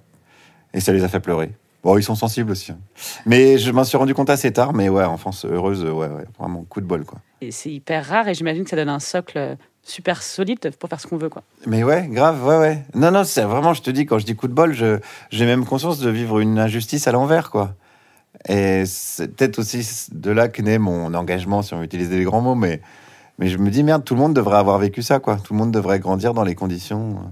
Et 0.74 0.80
ça 0.80 0.92
les 0.92 1.04
a 1.04 1.08
fait 1.08 1.20
pleurer. 1.20 1.52
Bon, 1.82 1.98
ils 1.98 2.02
sont 2.04 2.14
sensibles 2.14 2.52
aussi. 2.52 2.72
hein. 2.72 2.78
Mais 3.26 3.58
je 3.58 3.70
m'en 3.72 3.82
suis 3.84 3.96
rendu 3.96 4.14
compte 4.14 4.30
assez 4.30 4.52
tard. 4.52 4.72
Mais 4.72 4.88
ouais, 4.88 5.04
enfance 5.04 5.44
heureuse, 5.44 5.82
ouais, 5.84 5.90
ouais, 5.90 6.24
vraiment 6.38 6.62
coup 6.68 6.80
de 6.80 6.86
bol, 6.86 7.04
quoi. 7.04 7.18
Et 7.40 7.50
c'est 7.50 7.70
hyper 7.70 8.06
rare 8.06 8.28
et 8.28 8.34
j'imagine 8.34 8.62
que 8.64 8.70
ça 8.70 8.76
donne 8.76 8.88
un 8.88 9.00
socle 9.00 9.36
euh, 9.36 9.56
super 9.82 10.22
solide 10.22 10.70
pour 10.78 10.88
faire 10.88 11.00
ce 11.00 11.08
qu'on 11.08 11.16
veut. 11.16 11.28
quoi. 11.28 11.42
Mais 11.66 11.82
ouais, 11.82 12.06
grave, 12.08 12.46
ouais, 12.46 12.58
ouais. 12.58 12.84
Non, 12.94 13.10
non, 13.10 13.24
c'est 13.24 13.42
vraiment, 13.42 13.74
je 13.74 13.82
te 13.82 13.90
dis, 13.90 14.06
quand 14.06 14.20
je 14.20 14.24
dis 14.26 14.36
coup 14.36 14.46
de 14.46 14.52
bol, 14.54 14.72
j'ai 14.74 15.44
même 15.46 15.64
conscience 15.64 15.98
de 15.98 16.08
vivre 16.08 16.38
une 16.38 16.58
injustice 16.60 17.08
à 17.08 17.12
l'envers, 17.12 17.50
quoi. 17.50 17.74
Et 18.48 18.84
c'est 18.86 19.34
peut-être 19.34 19.58
aussi 19.58 20.06
de 20.12 20.30
là 20.30 20.48
que 20.48 20.62
naît 20.62 20.78
mon 20.78 21.12
engagement, 21.14 21.62
si 21.62 21.74
on 21.74 21.78
veut 21.78 21.84
utiliser 21.84 22.16
les 22.16 22.24
grands 22.24 22.40
mots, 22.40 22.54
mais, 22.54 22.80
mais 23.38 23.48
je 23.48 23.58
me 23.58 23.70
dis, 23.70 23.82
merde, 23.82 24.04
tout 24.04 24.14
le 24.14 24.20
monde 24.20 24.34
devrait 24.34 24.58
avoir 24.58 24.78
vécu 24.78 25.02
ça, 25.02 25.18
quoi. 25.18 25.36
Tout 25.36 25.54
le 25.54 25.58
monde 25.58 25.72
devrait 25.72 25.98
grandir 25.98 26.34
dans 26.34 26.44
les 26.44 26.54
conditions 26.54 27.10
euh, 27.10 27.28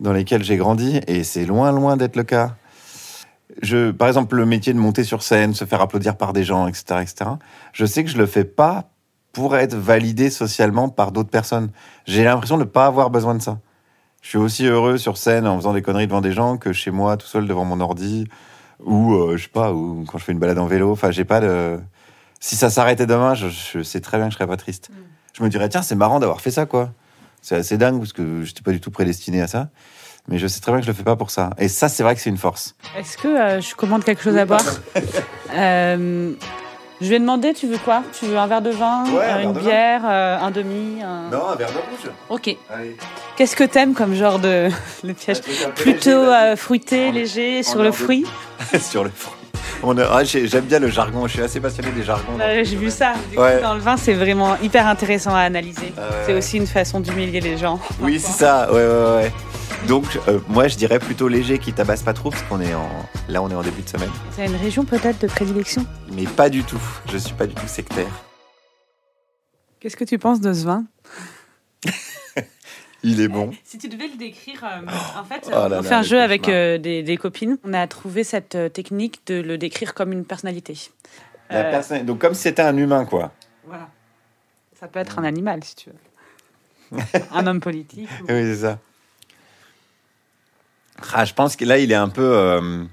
dans 0.00 0.12
lesquelles 0.12 0.44
j'ai 0.44 0.56
grandi, 0.56 1.00
et 1.06 1.24
c'est 1.24 1.44
loin, 1.44 1.72
loin 1.72 1.96
d'être 1.96 2.16
le 2.16 2.24
cas. 2.24 2.54
Je, 3.62 3.90
par 3.90 4.08
exemple, 4.08 4.36
le 4.36 4.46
métier 4.46 4.72
de 4.72 4.78
monter 4.78 5.04
sur 5.04 5.22
scène, 5.22 5.54
se 5.54 5.64
faire 5.64 5.80
applaudir 5.80 6.16
par 6.16 6.32
des 6.32 6.44
gens, 6.44 6.66
etc., 6.66 7.00
etc., 7.02 7.30
je 7.72 7.84
sais 7.84 8.04
que 8.04 8.10
je 8.10 8.18
le 8.18 8.26
fais 8.26 8.44
pas 8.44 8.90
pour 9.32 9.56
être 9.56 9.74
validé 9.74 10.30
socialement 10.30 10.88
par 10.88 11.12
d'autres 11.12 11.30
personnes. 11.30 11.70
J'ai 12.06 12.24
l'impression 12.24 12.56
de 12.56 12.64
ne 12.64 12.68
pas 12.68 12.86
avoir 12.86 13.10
besoin 13.10 13.34
de 13.34 13.42
ça. 13.42 13.58
Je 14.22 14.28
suis 14.28 14.38
aussi 14.38 14.66
heureux 14.66 14.98
sur 14.98 15.16
scène 15.16 15.46
en 15.46 15.56
faisant 15.56 15.72
des 15.72 15.82
conneries 15.82 16.06
devant 16.06 16.20
des 16.20 16.32
gens 16.32 16.56
que 16.56 16.72
chez 16.72 16.90
moi, 16.90 17.16
tout 17.16 17.26
seul 17.26 17.46
devant 17.46 17.64
mon 17.64 17.80
ordi, 17.80 18.26
ou 18.80 19.14
euh, 19.14 19.36
je 19.36 19.44
sais 19.44 19.48
pas, 19.48 19.72
ou 19.72 20.04
quand 20.06 20.18
je 20.18 20.24
fais 20.24 20.32
une 20.32 20.38
balade 20.38 20.58
en 20.58 20.66
vélo. 20.66 20.90
Enfin, 20.92 21.10
j'ai 21.10 21.24
pas 21.24 21.40
de. 21.40 21.78
Si 22.40 22.56
ça 22.56 22.70
s'arrêtait 22.70 23.06
demain, 23.06 23.34
je, 23.34 23.82
sais 23.82 24.00
très 24.00 24.18
bien 24.18 24.26
que 24.26 24.32
je 24.32 24.38
serais 24.38 24.46
pas 24.46 24.56
triste. 24.56 24.90
Je 25.38 25.42
me 25.44 25.48
dirais 25.48 25.68
tiens, 25.68 25.82
c'est 25.82 25.94
marrant 25.94 26.18
d'avoir 26.18 26.40
fait 26.40 26.50
ça, 26.50 26.66
quoi. 26.66 26.90
C'est 27.42 27.56
assez 27.56 27.78
dingue 27.78 27.98
parce 27.98 28.12
que 28.12 28.42
j'étais 28.42 28.62
pas 28.62 28.72
du 28.72 28.80
tout 28.80 28.90
prédestiné 28.90 29.40
à 29.40 29.46
ça. 29.46 29.68
Mais 30.26 30.38
je 30.38 30.46
sais 30.46 30.60
très 30.60 30.72
bien 30.72 30.80
que 30.80 30.86
je 30.86 30.90
le 30.90 30.96
fais 30.96 31.04
pas 31.04 31.16
pour 31.16 31.30
ça. 31.30 31.50
Et 31.58 31.68
ça, 31.68 31.88
c'est 31.88 32.02
vrai 32.02 32.14
que 32.14 32.20
c'est 32.20 32.28
une 32.28 32.36
force. 32.36 32.74
Est-ce 32.98 33.16
que 33.16 33.28
euh, 33.28 33.60
je 33.60 33.74
commande 33.74 34.04
quelque 34.04 34.22
chose 34.22 34.36
à 34.36 34.44
boire 34.44 34.60
Euh, 35.54 36.32
Je 37.00 37.08
vais 37.08 37.18
demander, 37.18 37.54
tu 37.54 37.66
veux 37.68 37.78
quoi? 37.78 38.02
Tu 38.18 38.26
veux 38.26 38.36
un 38.36 38.46
verre 38.46 38.60
de 38.60 38.70
vin, 38.70 39.04
Ouais, 39.06 39.24
un 39.24 39.36
euh, 39.36 39.38
verre 39.38 39.42
une 39.44 39.52
de 39.54 39.60
bière, 39.60 40.00
euh, 40.04 40.38
un 40.38 40.50
demi 40.50 41.02
un... 41.02 41.30
Non, 41.30 41.48
un 41.50 41.54
verre 41.54 41.70
de 41.70 41.76
rouge. 41.78 42.12
Ok. 42.28 42.54
Qu'est-ce 43.36 43.56
que 43.56 43.64
t'aimes 43.64 43.94
comme 43.94 44.14
genre 44.14 44.38
de 44.40 44.68
le 45.04 45.14
piège 45.14 45.40
Plutôt 45.76 46.26
fruité, 46.56 47.10
léger, 47.12 47.62
sur 47.62 47.76
le 47.78 47.88
en 47.88 47.90
deux- 47.90 47.92
fruit? 47.92 48.26
Sur 48.80 49.04
le 49.04 49.10
fruit. 49.10 49.37
On 49.82 49.96
a- 49.96 50.04
ah, 50.10 50.24
j'ai- 50.24 50.46
J'aime 50.48 50.64
bien 50.64 50.80
le 50.80 50.88
jargon. 50.88 51.26
Je 51.26 51.34
suis 51.34 51.42
assez 51.42 51.60
passionné 51.60 51.90
des 51.92 52.02
jargons. 52.02 52.38
Euh, 52.40 52.64
J'ai 52.64 52.76
vu 52.76 52.90
ça. 52.90 53.12
Du 53.30 53.36
coup, 53.36 53.42
dans 53.62 53.74
le 53.74 53.80
vin, 53.80 53.96
c'est 53.96 54.14
vraiment 54.14 54.56
hyper 54.60 54.86
intéressant 54.86 55.34
à 55.34 55.40
analyser. 55.40 55.92
Ah 55.96 56.02
c'est 56.26 56.34
aussi 56.34 56.56
une 56.56 56.66
façon 56.66 57.00
d'humilier 57.00 57.40
les 57.40 57.56
gens. 57.56 57.78
Oui, 58.00 58.18
c'est 58.18 58.32
ça. 58.32 58.72
Ouais, 58.72 58.78
ouais, 58.86 59.14
ouais. 59.16 59.32
Donc, 59.86 60.04
euh, 60.26 60.40
moi, 60.48 60.66
je 60.66 60.76
dirais 60.76 60.98
plutôt 60.98 61.28
léger 61.28 61.58
qui 61.60 61.72
tabasse 61.72 62.02
pas 62.02 62.12
trop, 62.12 62.30
parce 62.30 62.42
qu'on 62.42 62.60
est 62.60 62.74
en. 62.74 62.88
Là, 63.28 63.40
on 63.42 63.50
est 63.50 63.54
en 63.54 63.62
début 63.62 63.82
de 63.82 63.88
semaine. 63.88 64.10
C'est 64.34 64.46
une 64.46 64.56
région 64.56 64.84
peut-être 64.84 65.20
de 65.22 65.28
prédilection? 65.28 65.86
Mais 66.12 66.24
pas 66.24 66.48
du 66.48 66.64
tout. 66.64 66.80
Je 67.12 67.16
suis 67.18 67.34
pas 67.34 67.46
du 67.46 67.54
tout 67.54 67.68
sectaire. 67.68 68.08
Qu'est-ce 69.78 69.96
que 69.96 70.04
tu 70.04 70.18
penses 70.18 70.40
de 70.40 70.52
ce 70.52 70.64
vin? 70.64 70.84
Il 73.04 73.20
est 73.20 73.28
bon. 73.28 73.50
Si 73.64 73.78
tu 73.78 73.88
devais 73.88 74.08
le 74.08 74.16
décrire, 74.16 74.64
euh, 74.64 74.86
en 75.20 75.24
fait, 75.24 75.42
Oh 75.46 75.50
là 75.50 75.64
on 75.66 75.68
là, 75.68 75.82
fait 75.84 75.94
un 75.94 76.02
jeu 76.02 76.20
avec 76.20 76.48
euh, 76.48 76.78
des, 76.78 77.02
des 77.04 77.16
copines. 77.16 77.56
On 77.64 77.72
a 77.72 77.86
trouvé 77.86 78.24
cette 78.24 78.56
euh, 78.56 78.68
technique 78.68 79.20
de 79.26 79.40
le 79.40 79.56
décrire 79.56 79.94
comme 79.94 80.12
une 80.12 80.24
personnalité. 80.24 80.76
La 81.50 81.66
Euh, 81.66 81.70
personne- 81.70 82.04
Donc, 82.04 82.18
comme 82.20 82.34
si 82.34 82.42
c'était 82.42 82.62
un 82.62 82.76
humain, 82.76 83.04
quoi. 83.04 83.32
Voilà. 83.66 83.88
Ça 84.80 84.88
peut 84.88 84.98
être 84.98 85.18
un 85.18 85.24
animal, 85.24 85.62
si 85.62 85.76
tu 85.76 85.90
veux. 85.90 86.98
un 87.32 87.46
homme 87.46 87.60
politique. 87.60 88.08
ou- 88.22 88.26
Oui, 88.32 88.42
c'est 88.42 88.56
ça. 88.62 88.78
Ah, 91.14 91.24
je 91.24 91.34
pense 91.34 91.54
que 91.56 91.64
là, 91.64 91.78
il 91.78 91.92
est 91.92 91.96
un 91.96 92.08
peu. 92.08 92.22
euh, 92.36 92.84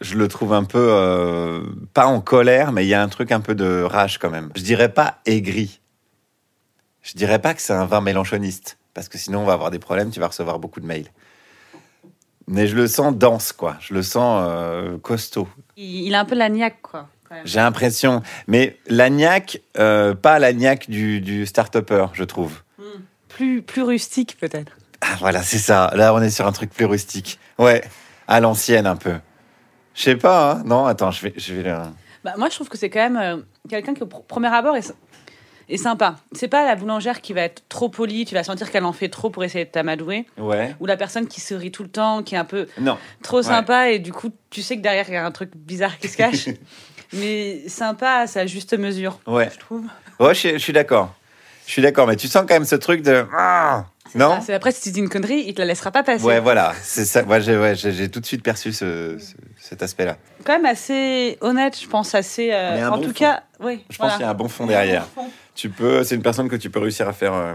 je 0.00 0.16
le 0.16 0.26
trouve 0.28 0.52
un 0.52 0.64
peu. 0.64 0.88
euh, 0.90 1.62
pas 1.94 2.06
en 2.06 2.20
colère, 2.20 2.72
mais 2.72 2.84
il 2.84 2.88
y 2.88 2.94
a 2.94 3.02
un 3.02 3.08
truc 3.08 3.30
un 3.30 3.40
peu 3.40 3.54
de 3.54 3.82
rage 3.82 4.18
quand 4.18 4.30
même. 4.30 4.50
Je 4.56 4.62
dirais 4.62 4.92
pas 4.92 5.20
aigri. 5.26 5.80
Je 7.06 7.12
dirais 7.14 7.38
pas 7.38 7.54
que 7.54 7.62
c'est 7.62 7.72
un 7.72 7.86
vin 7.86 8.00
mélanchoniste. 8.00 8.78
Parce 8.92 9.08
que 9.08 9.16
sinon, 9.16 9.42
on 9.42 9.44
va 9.44 9.52
avoir 9.52 9.70
des 9.70 9.78
problèmes, 9.78 10.10
tu 10.10 10.18
vas 10.18 10.26
recevoir 10.26 10.58
beaucoup 10.58 10.80
de 10.80 10.86
mails. 10.86 11.06
Mais 12.48 12.66
je 12.66 12.74
le 12.74 12.88
sens 12.88 13.14
dense, 13.14 13.52
quoi. 13.52 13.76
Je 13.80 13.94
le 13.94 14.02
sens 14.02 14.44
euh, 14.48 14.98
costaud. 14.98 15.48
Il, 15.76 16.14
a 16.14 16.20
un 16.20 16.24
peu 16.24 16.34
l'agnac, 16.34 16.80
quoi. 16.82 17.08
J'ai 17.44 17.60
l'impression. 17.60 18.22
Mais 18.48 18.78
l'agnac, 18.86 19.60
euh, 19.78 20.14
pas 20.14 20.38
l'agnac 20.38 20.88
du, 20.88 21.20
du 21.20 21.46
start-upper, 21.46 22.06
je 22.12 22.24
trouve. 22.24 22.62
Plus, 23.28 23.62
plus 23.62 23.82
rustique, 23.82 24.36
peut-être. 24.40 24.72
Ah, 25.00 25.16
voilà, 25.20 25.42
c'est 25.42 25.58
ça. 25.58 25.92
Là, 25.94 26.14
on 26.14 26.22
est 26.22 26.30
sur 26.30 26.46
un 26.46 26.52
truc 26.52 26.70
plus 26.70 26.86
rustique. 26.86 27.38
Ouais, 27.58 27.84
à 28.26 28.40
l'ancienne 28.40 28.86
un 28.86 28.96
peu. 28.96 29.14
Je 29.94 30.02
sais 30.02 30.16
pas, 30.16 30.52
hein. 30.52 30.62
Non, 30.64 30.86
attends, 30.86 31.10
je 31.10 31.22
vais, 31.22 31.34
je 31.36 31.54
vais 31.54 31.62
le... 31.62 31.76
Bah, 32.24 32.34
moi, 32.38 32.48
je 32.48 32.54
trouve 32.54 32.68
que 32.68 32.78
c'est 32.78 32.90
quand 32.90 33.10
même 33.10 33.16
euh, 33.16 33.42
quelqu'un 33.68 33.94
qui, 33.94 34.02
au 34.02 34.06
pr- 34.06 34.24
premier 34.26 34.48
abord, 34.48 34.76
est, 34.76 34.94
est 35.68 35.76
sympa. 35.76 36.16
C'est 36.32 36.48
pas 36.48 36.64
la 36.64 36.76
boulangère 36.76 37.20
qui 37.20 37.32
va 37.32 37.42
être 37.42 37.62
trop 37.68 37.88
polie, 37.88 38.24
tu 38.24 38.34
vas 38.34 38.44
sentir 38.44 38.70
qu'elle 38.70 38.84
en 38.84 38.92
fait 38.92 39.08
trop 39.08 39.30
pour 39.30 39.42
essayer 39.44 39.64
de 39.64 39.70
t'amadouer. 39.70 40.26
Ouais. 40.38 40.74
Ou 40.80 40.86
la 40.86 40.96
personne 40.96 41.26
qui 41.26 41.40
se 41.40 41.54
rit 41.54 41.72
tout 41.72 41.82
le 41.82 41.88
temps, 41.88 42.22
qui 42.22 42.34
est 42.34 42.38
un 42.38 42.44
peu 42.44 42.66
Non. 42.80 42.96
trop 43.22 43.42
sympa, 43.42 43.90
et 43.90 43.98
du 43.98 44.12
coup, 44.12 44.30
tu 44.50 44.62
sais 44.62 44.76
que 44.76 44.82
derrière, 44.82 45.06
il 45.08 45.14
y 45.14 45.16
a 45.16 45.24
un 45.26 45.30
truc 45.32 45.50
bizarre 45.56 45.98
qui 45.98 46.08
se 46.08 46.16
cache. 46.16 46.48
Mais 47.12 47.68
sympa 47.68 48.20
à 48.22 48.26
sa 48.26 48.46
juste 48.46 48.76
mesure, 48.76 49.20
Ouais. 49.26 49.48
je 49.52 49.58
trouve. 49.58 49.84
Ouais, 50.18 50.34
je, 50.34 50.38
suis- 50.40 50.52
je 50.52 50.58
suis 50.58 50.72
d'accord. 50.72 51.14
Je 51.66 51.72
suis 51.72 51.82
d'accord, 51.82 52.06
mais 52.06 52.14
tu 52.14 52.28
sens 52.28 52.42
quand 52.48 52.54
même 52.54 52.64
ce 52.64 52.76
truc 52.76 53.02
de... 53.02 53.26
Ah 53.36 53.86
non? 54.14 54.38
après, 54.54 54.70
si 54.70 54.82
tu 54.82 54.90
dis 54.92 55.00
une 55.00 55.08
connerie, 55.08 55.42
il 55.48 55.52
te 55.54 55.60
la 55.60 55.66
laissera 55.66 55.90
pas 55.90 56.04
passer. 56.04 56.24
Ouais, 56.24 56.38
voilà. 56.38 56.72
C'est 56.80 57.04
ça. 57.04 57.24
Moi, 57.24 57.40
j'ai 57.40 57.56
ouais, 57.58 57.74
tout 58.08 58.20
de 58.20 58.24
suite 58.26 58.42
perçu 58.44 58.72
ce, 58.72 59.18
ce- 59.18 59.34
cet 59.60 59.82
aspect-là. 59.82 60.16
Quand 60.44 60.52
même 60.52 60.64
assez 60.66 61.36
honnête, 61.40 61.76
je 61.80 61.88
pense, 61.88 62.14
assez. 62.14 62.52
euh, 62.52 62.86
en 62.88 62.92
bon 62.92 63.02
tout 63.02 63.08
fond. 63.08 63.14
cas, 63.14 63.42
oui. 63.58 63.84
Je 63.90 63.98
pense 63.98 64.12
qu'il 64.12 64.20
y 64.22 64.24
a 64.24 64.30
un 64.30 64.34
bon 64.34 64.46
fond 64.48 64.66
derrière. 64.66 65.06
Tu 65.56 65.68
peux... 65.70 66.04
C'est 66.04 66.14
une 66.14 66.22
personne 66.22 66.48
que 66.48 66.56
tu 66.56 66.70
peux 66.70 66.78
réussir 66.78 67.08
à 67.08 67.12
faire... 67.12 67.34
euh, 67.34 67.54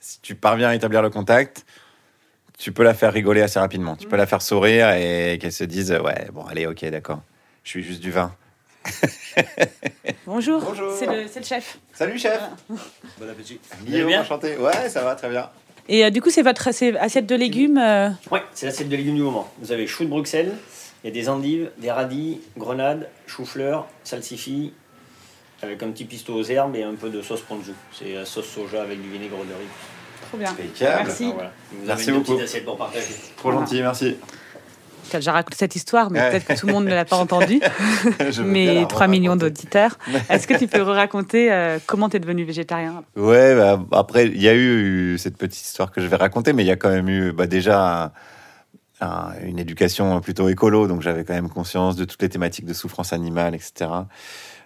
Si 0.00 0.20
tu 0.20 0.34
parviens 0.36 0.68
à 0.68 0.74
établir 0.74 1.02
le 1.02 1.10
contact, 1.10 1.64
tu 2.58 2.70
peux 2.72 2.84
la 2.84 2.94
faire 2.94 3.12
rigoler 3.12 3.42
assez 3.42 3.58
rapidement. 3.58 3.96
Tu 3.96 4.06
peux 4.06 4.16
la 4.16 4.26
faire 4.26 4.42
sourire 4.42 4.90
et 4.92 5.38
qu'elle 5.40 5.52
se 5.52 5.64
dise 5.64 5.90
ouais 5.92 6.28
bon 6.32 6.44
allez 6.44 6.66
ok 6.66 6.84
d'accord. 6.90 7.20
Je 7.64 7.70
suis 7.70 7.82
juste 7.82 8.00
du 8.00 8.10
vin. 8.12 8.32
Bonjour, 10.26 10.60
Bonjour. 10.62 10.92
c'est 10.96 11.06
le, 11.06 11.42
chef. 11.44 11.78
Salut 11.92 12.18
chef. 12.18 12.38
Bon 13.18 13.28
appétit. 13.30 13.58
Guillaume, 13.82 14.12
enchanté. 14.12 14.56
Ouais, 14.58 14.88
ça 14.90 15.02
va 15.02 15.14
très 15.14 15.30
bien. 15.30 15.48
Et 15.88 16.04
euh, 16.04 16.10
du 16.10 16.20
coup, 16.22 16.30
c'est 16.30 16.42
votre 16.42 16.68
assiette 16.68 17.26
de 17.26 17.34
légumes. 17.34 17.78
euh, 17.78 18.10
Ouais, 18.30 18.42
c'est 18.52 18.66
l'assiette 18.66 18.88
de 18.88 18.96
légumes 18.96 19.16
du 19.16 19.22
moment. 19.22 19.50
Vous 19.60 19.72
avez 19.72 19.86
chou 19.86 20.04
de 20.04 20.10
Bruxelles, 20.10 20.52
il 21.02 21.06
y 21.08 21.10
a 21.10 21.14
des 21.14 21.28
endives, 21.28 21.70
des 21.78 21.90
radis, 21.90 22.40
grenades, 22.58 23.08
chou-fleur, 23.26 23.86
salsifis, 24.02 24.72
avec 25.62 25.82
un 25.82 25.90
petit 25.90 26.04
pistou 26.04 26.32
aux 26.34 26.42
herbes 26.44 26.76
et 26.76 26.82
un 26.82 26.94
peu 26.94 27.10
de 27.10 27.22
sauce 27.22 27.40
ponzu. 27.42 27.72
C'est 27.92 28.14
la 28.14 28.24
sauce 28.24 28.46
soja 28.46 28.82
avec 28.82 29.00
du 29.00 29.08
vinaigre 29.10 29.36
de 29.38 29.42
riz. 29.54 29.68
Trop 30.28 30.38
bien. 30.38 30.50
Impeccable. 30.50 31.02
Merci. 31.06 31.26
Ah, 31.28 31.32
voilà. 31.34 31.52
Vous 31.72 31.86
Merci 31.86 32.08
avez 32.10 32.18
une 32.18 32.24
beaucoup. 32.24 32.40
assiette 32.40 32.64
pour 32.64 32.76
partager. 32.76 33.06
Trop 33.36 33.52
gentil, 33.52 33.80
merci. 33.80 34.16
Tu 35.10 35.16
as 35.16 35.18
déjà 35.18 35.32
raconté 35.32 35.56
cette 35.58 35.76
histoire, 35.76 36.10
mais 36.10 36.18
Ouais. 36.18 36.30
peut-être 36.30 36.46
que 36.46 36.58
tout 36.58 36.66
le 36.66 36.72
monde 36.72 36.86
ne 36.86 36.90
l'a 36.94 37.04
pas 37.04 37.16
entendue. 37.16 37.60
Mais 38.42 38.86
3 38.88 39.06
millions 39.06 39.36
d'auditeurs. 39.36 39.98
Est-ce 40.30 40.46
que 40.46 40.54
tu 40.58 40.66
peux 40.66 40.80
raconter 40.80 41.76
comment 41.86 42.08
tu 42.08 42.16
es 42.16 42.20
devenu 42.20 42.44
végétarien 42.44 43.04
Ouais, 43.14 43.54
bah, 43.54 43.80
après, 43.92 44.26
il 44.26 44.40
y 44.42 44.48
a 44.48 44.54
eu 44.54 45.16
cette 45.18 45.36
petite 45.36 45.60
histoire 45.66 45.92
que 45.92 46.00
je 46.00 46.06
vais 46.06 46.16
raconter, 46.16 46.54
mais 46.54 46.62
il 46.64 46.66
y 46.66 46.70
a 46.72 46.76
quand 46.76 46.88
même 46.88 47.08
eu 47.10 47.32
bah, 47.32 47.46
déjà 47.46 48.04
un- 48.04 48.12
un- 49.02 49.32
une 49.44 49.58
éducation 49.58 50.18
plutôt 50.22 50.48
écolo, 50.48 50.86
donc 50.88 51.02
j'avais 51.02 51.24
quand 51.24 51.34
même 51.34 51.50
conscience 51.50 51.96
de 51.96 52.06
toutes 52.06 52.22
les 52.22 52.30
thématiques 52.30 52.64
de 52.64 52.72
souffrance 52.74 53.12
animale, 53.12 53.54
etc. 53.54 53.90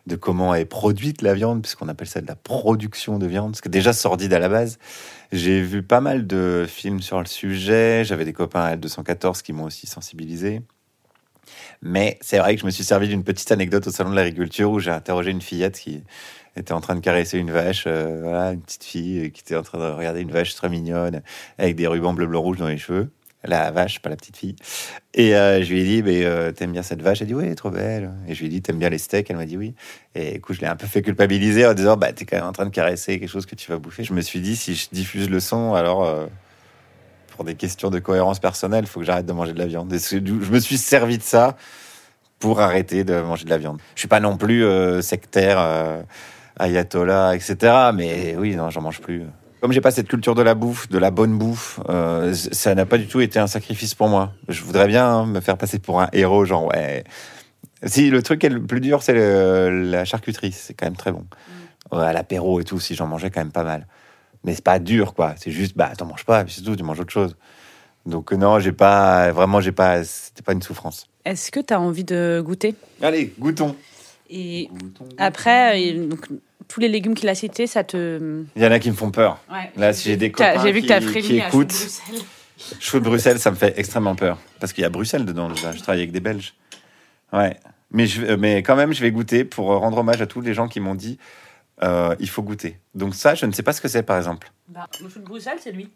De 0.08 0.16
comment 0.16 0.54
est 0.54 0.64
produite 0.64 1.20
la 1.20 1.34
viande, 1.34 1.60
puisqu'on 1.60 1.86
appelle 1.86 2.08
ça 2.08 2.22
de 2.22 2.26
la 2.26 2.34
production 2.34 3.18
de 3.18 3.26
viande, 3.26 3.52
parce 3.52 3.60
que 3.60 3.68
déjà 3.68 3.92
sordide 3.92 4.32
à 4.32 4.38
la 4.38 4.48
base. 4.48 4.78
J'ai 5.32 5.60
vu 5.60 5.82
pas 5.82 6.00
mal 6.00 6.26
de 6.26 6.64
films 6.66 7.02
sur 7.02 7.18
le 7.18 7.26
sujet, 7.26 8.04
j'avais 8.06 8.24
des 8.24 8.32
copains 8.32 8.62
à 8.62 8.74
L214 8.74 9.42
qui 9.42 9.52
m'ont 9.52 9.64
aussi 9.64 9.86
sensibilisé. 9.86 10.62
Mais 11.82 12.18
c'est 12.22 12.38
vrai 12.38 12.54
que 12.54 12.62
je 12.62 12.66
me 12.66 12.70
suis 12.70 12.84
servi 12.84 13.08
d'une 13.08 13.22
petite 13.22 13.52
anecdote 13.52 13.86
au 13.86 13.90
salon 13.90 14.10
de 14.10 14.16
l'agriculture 14.16 14.70
où 14.70 14.78
j'ai 14.80 14.90
interrogé 14.90 15.30
une 15.30 15.42
fillette 15.42 15.78
qui 15.78 16.02
était 16.56 16.72
en 16.72 16.80
train 16.80 16.94
de 16.94 17.00
caresser 17.00 17.36
une 17.36 17.50
vache, 17.50 17.84
euh, 17.86 18.20
voilà, 18.22 18.52
une 18.52 18.62
petite 18.62 18.84
fille 18.84 19.30
qui 19.30 19.42
était 19.42 19.56
en 19.56 19.62
train 19.62 19.78
de 19.78 19.92
regarder 19.92 20.22
une 20.22 20.32
vache 20.32 20.54
très 20.54 20.70
mignonne 20.70 21.22
avec 21.58 21.76
des 21.76 21.86
rubans 21.86 22.14
bleu, 22.14 22.26
blanc, 22.26 22.40
rouge 22.40 22.56
dans 22.56 22.68
les 22.68 22.78
cheveux. 22.78 23.10
La 23.48 23.70
vache, 23.70 24.00
pas 24.00 24.10
la 24.10 24.16
petite 24.16 24.36
fille. 24.36 24.56
Et 25.14 25.34
euh, 25.34 25.62
je 25.62 25.72
lui 25.72 25.80
ai 25.80 25.84
dit, 25.84 26.02
mais 26.02 26.22
euh, 26.26 26.52
t'aimes 26.52 26.72
bien 26.72 26.82
cette 26.82 27.00
vache? 27.00 27.22
Elle 27.22 27.28
dit, 27.28 27.34
oui, 27.34 27.54
trop 27.54 27.70
belle. 27.70 28.12
Et 28.28 28.34
je 28.34 28.40
lui 28.40 28.46
ai 28.46 28.50
dit, 28.50 28.60
t'aimes 28.60 28.78
bien 28.78 28.90
les 28.90 28.98
steaks? 28.98 29.30
Elle 29.30 29.36
m'a 29.36 29.46
dit 29.46 29.56
oui. 29.56 29.74
Et 30.14 30.34
du 30.34 30.40
coup, 30.42 30.52
je 30.52 30.60
l'ai 30.60 30.66
un 30.66 30.76
peu 30.76 30.86
fait 30.86 31.00
culpabiliser 31.00 31.66
en 31.66 31.72
disant, 31.72 31.96
bah, 31.96 32.12
t'es 32.12 32.26
quand 32.26 32.36
même 32.36 32.44
en 32.44 32.52
train 32.52 32.66
de 32.66 32.70
caresser 32.70 33.18
quelque 33.18 33.30
chose 33.30 33.46
que 33.46 33.54
tu 33.54 33.72
vas 33.72 33.78
bouffer. 33.78 34.04
Je 34.04 34.12
me 34.12 34.20
suis 34.20 34.40
dit, 34.40 34.54
si 34.54 34.74
je 34.74 34.88
diffuse 34.92 35.30
le 35.30 35.40
son, 35.40 35.72
alors, 35.72 36.04
euh, 36.04 36.26
pour 37.34 37.44
des 37.44 37.54
questions 37.54 37.88
de 37.88 37.98
cohérence 38.00 38.38
personnelle, 38.38 38.84
il 38.84 38.88
faut 38.88 39.00
que 39.00 39.06
j'arrête 39.06 39.26
de 39.26 39.32
manger 39.32 39.54
de 39.54 39.58
la 39.58 39.66
viande. 39.66 39.90
Et 39.94 39.98
je 39.98 40.18
me 40.52 40.60
suis 40.60 40.76
servi 40.76 41.16
de 41.16 41.22
ça 41.22 41.56
pour 42.40 42.60
arrêter 42.60 43.02
de 43.02 43.18
manger 43.22 43.46
de 43.46 43.50
la 43.50 43.58
viande. 43.58 43.80
Je 43.94 44.00
suis 44.00 44.08
pas 44.08 44.20
non 44.20 44.36
plus 44.36 44.62
euh, 44.62 45.00
sectaire, 45.00 46.04
ayatollah, 46.58 47.34
etc. 47.34 47.56
Mais 47.94 48.36
oui, 48.36 48.56
non, 48.56 48.68
j'en 48.68 48.82
mange 48.82 49.00
plus. 49.00 49.22
Comme 49.60 49.72
j'ai 49.72 49.80
pas 49.80 49.90
cette 49.90 50.06
culture 50.08 50.34
de 50.36 50.42
la 50.42 50.54
bouffe, 50.54 50.88
de 50.88 50.98
la 50.98 51.10
bonne 51.10 51.36
bouffe, 51.36 51.80
euh, 51.88 52.32
ça 52.32 52.74
n'a 52.76 52.86
pas 52.86 52.96
du 52.96 53.08
tout 53.08 53.20
été 53.20 53.40
un 53.40 53.48
sacrifice 53.48 53.94
pour 53.94 54.08
moi. 54.08 54.32
Je 54.48 54.62
voudrais 54.62 54.86
bien 54.86 55.04
hein, 55.06 55.26
me 55.26 55.40
faire 55.40 55.58
passer 55.58 55.80
pour 55.80 56.00
un 56.00 56.08
héros, 56.12 56.44
genre 56.44 56.66
ouais. 56.66 57.02
Si 57.84 58.10
le 58.10 58.22
truc 58.22 58.44
est 58.44 58.48
le 58.50 58.62
plus 58.62 58.80
dur, 58.80 59.02
c'est 59.02 59.14
la 59.14 60.04
charcuterie, 60.04 60.52
c'est 60.52 60.74
quand 60.74 60.86
même 60.86 60.96
très 60.96 61.10
bon. 61.12 61.24
Ouais, 61.90 62.04
à 62.04 62.12
l'apéro 62.12 62.60
et 62.60 62.64
tout, 62.64 62.78
si 62.78 62.94
j'en 62.94 63.06
mangeais 63.08 63.30
quand 63.30 63.40
même 63.40 63.52
pas 63.52 63.64
mal. 63.64 63.86
Mais 64.44 64.54
c'est 64.54 64.64
pas 64.64 64.78
dur, 64.78 65.14
quoi. 65.14 65.34
C'est 65.36 65.50
juste, 65.50 65.76
bah, 65.76 65.90
t'en 65.96 66.06
manges 66.06 66.24
pas, 66.24 66.42
et 66.42 66.44
puis 66.44 66.54
c'est 66.54 66.62
tout, 66.62 66.76
tu 66.76 66.84
manges 66.84 67.00
autre 67.00 67.12
chose. 67.12 67.34
Donc 68.06 68.32
euh, 68.32 68.36
non, 68.36 68.60
j'ai 68.60 68.72
pas, 68.72 69.32
vraiment, 69.32 69.60
j'ai 69.60 69.72
pas, 69.72 70.04
c'était 70.04 70.42
pas 70.42 70.52
une 70.52 70.62
souffrance. 70.62 71.08
Est-ce 71.24 71.50
que 71.50 71.60
tu 71.60 71.74
as 71.74 71.80
envie 71.80 72.04
de 72.04 72.40
goûter? 72.44 72.74
Allez, 73.02 73.34
goûtons. 73.38 73.74
Et 74.30 74.70
après, 75.18 75.82
il- 75.82 76.08
donc, 76.08 76.26
tous 76.68 76.80
les 76.80 76.88
légumes 76.88 77.14
qu'il 77.14 77.28
a 77.28 77.34
cités, 77.34 77.66
ça 77.66 77.82
te. 77.84 78.44
Il 78.56 78.62
y 78.62 78.66
en 78.66 78.70
a 78.70 78.78
qui 78.78 78.90
me 78.90 78.96
font 78.96 79.10
peur. 79.10 79.42
Là, 79.76 79.92
si 79.92 80.08
j'ai 80.08 80.16
des 80.16 80.30
copains 80.30 80.62
J'ai 80.62 80.72
vu 80.72 80.82
que 80.82 80.92
as 80.92 81.00
qui- 81.00 81.20
qui 81.22 81.38
écoutent. 81.38 81.74
Cheveux 82.80 83.00
de 83.00 83.04
Bruxelles, 83.08 83.38
ça 83.38 83.50
me 83.50 83.56
fait 83.56 83.78
extrêmement 83.78 84.14
peur. 84.16 84.38
Parce 84.60 84.72
qu'il 84.72 84.82
y 84.82 84.84
a 84.84 84.88
Bruxelles 84.90 85.24
dedans, 85.24 85.48
déjà. 85.48 85.72
Je 85.72 85.78
travaille 85.80 86.00
avec 86.00 86.12
des 86.12 86.20
Belges. 86.20 86.54
Ouais. 87.32 87.56
Mais, 87.90 88.06
je, 88.06 88.34
mais 88.34 88.62
quand 88.62 88.76
même, 88.76 88.92
je 88.92 89.00
vais 89.00 89.10
goûter 89.12 89.44
pour 89.44 89.72
euh, 89.72 89.76
rendre 89.78 89.98
hommage 89.98 90.20
à 90.20 90.26
tous 90.26 90.40
les 90.40 90.52
gens 90.54 90.68
qui 90.68 90.78
m'ont 90.80 90.94
dit 90.96 91.18
euh, 91.82 92.14
il 92.18 92.28
faut 92.28 92.42
goûter. 92.42 92.78
Donc, 92.94 93.14
ça, 93.14 93.34
je 93.34 93.46
ne 93.46 93.52
sais 93.52 93.62
pas 93.62 93.72
ce 93.72 93.80
que 93.80 93.88
c'est, 93.88 94.02
par 94.02 94.18
exemple. 94.18 94.50
Bah, 94.66 94.86
le 95.00 95.08
chou 95.08 95.20
de 95.20 95.24
Bruxelles, 95.24 95.58
c'est 95.62 95.72
lui. 95.72 95.88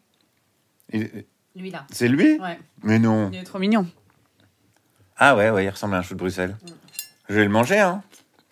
Il- 0.92 1.24
Lui 1.56 1.70
là. 1.70 1.84
C'est 1.90 2.08
lui? 2.08 2.38
Ouais. 2.40 2.58
Mais 2.82 2.98
non. 2.98 3.28
Il 3.32 3.40
est 3.40 3.44
trop 3.44 3.58
mignon. 3.58 3.86
Ah 5.16 5.36
ouais, 5.36 5.50
ouais, 5.50 5.64
il 5.64 5.68
ressemble 5.68 5.94
à 5.94 5.98
un 5.98 6.02
chou 6.02 6.14
de 6.14 6.18
Bruxelles. 6.20 6.56
Je 7.28 7.34
vais 7.34 7.44
le 7.44 7.50
manger, 7.50 7.78
hein. 7.78 8.02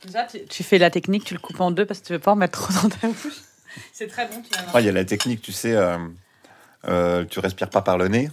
Déjà, 0.04 0.25
tu, 0.25 0.45
tu 0.47 0.62
fais 0.62 0.78
la 0.78 0.90
technique, 0.90 1.25
tu 1.25 1.35
le 1.35 1.40
coupes 1.40 1.61
en 1.61 1.71
deux 1.71 1.85
parce 1.87 2.00
que 2.00 2.07
tu 2.07 2.12
veux 2.14 2.19
pas 2.19 2.33
en 2.33 2.37
mettre 2.37 2.59
trop 2.61 2.73
dans 2.83 2.88
ta 2.88 3.07
bouche. 3.09 3.42
C'est 3.92 4.07
très 4.09 4.26
bon. 4.26 4.42
Ah, 4.73 4.80
Il 4.80 4.87
y 4.87 4.88
a 4.88 4.92
la 4.92 5.04
technique, 5.04 5.42
tu 5.42 5.52
sais, 5.52 5.75
euh, 5.76 5.99
euh, 6.88 7.25
tu 7.26 7.38
respires 7.40 7.71
pas 7.71 7.83
par 7.83 7.99
le 7.99 8.09
nez. 8.09 8.30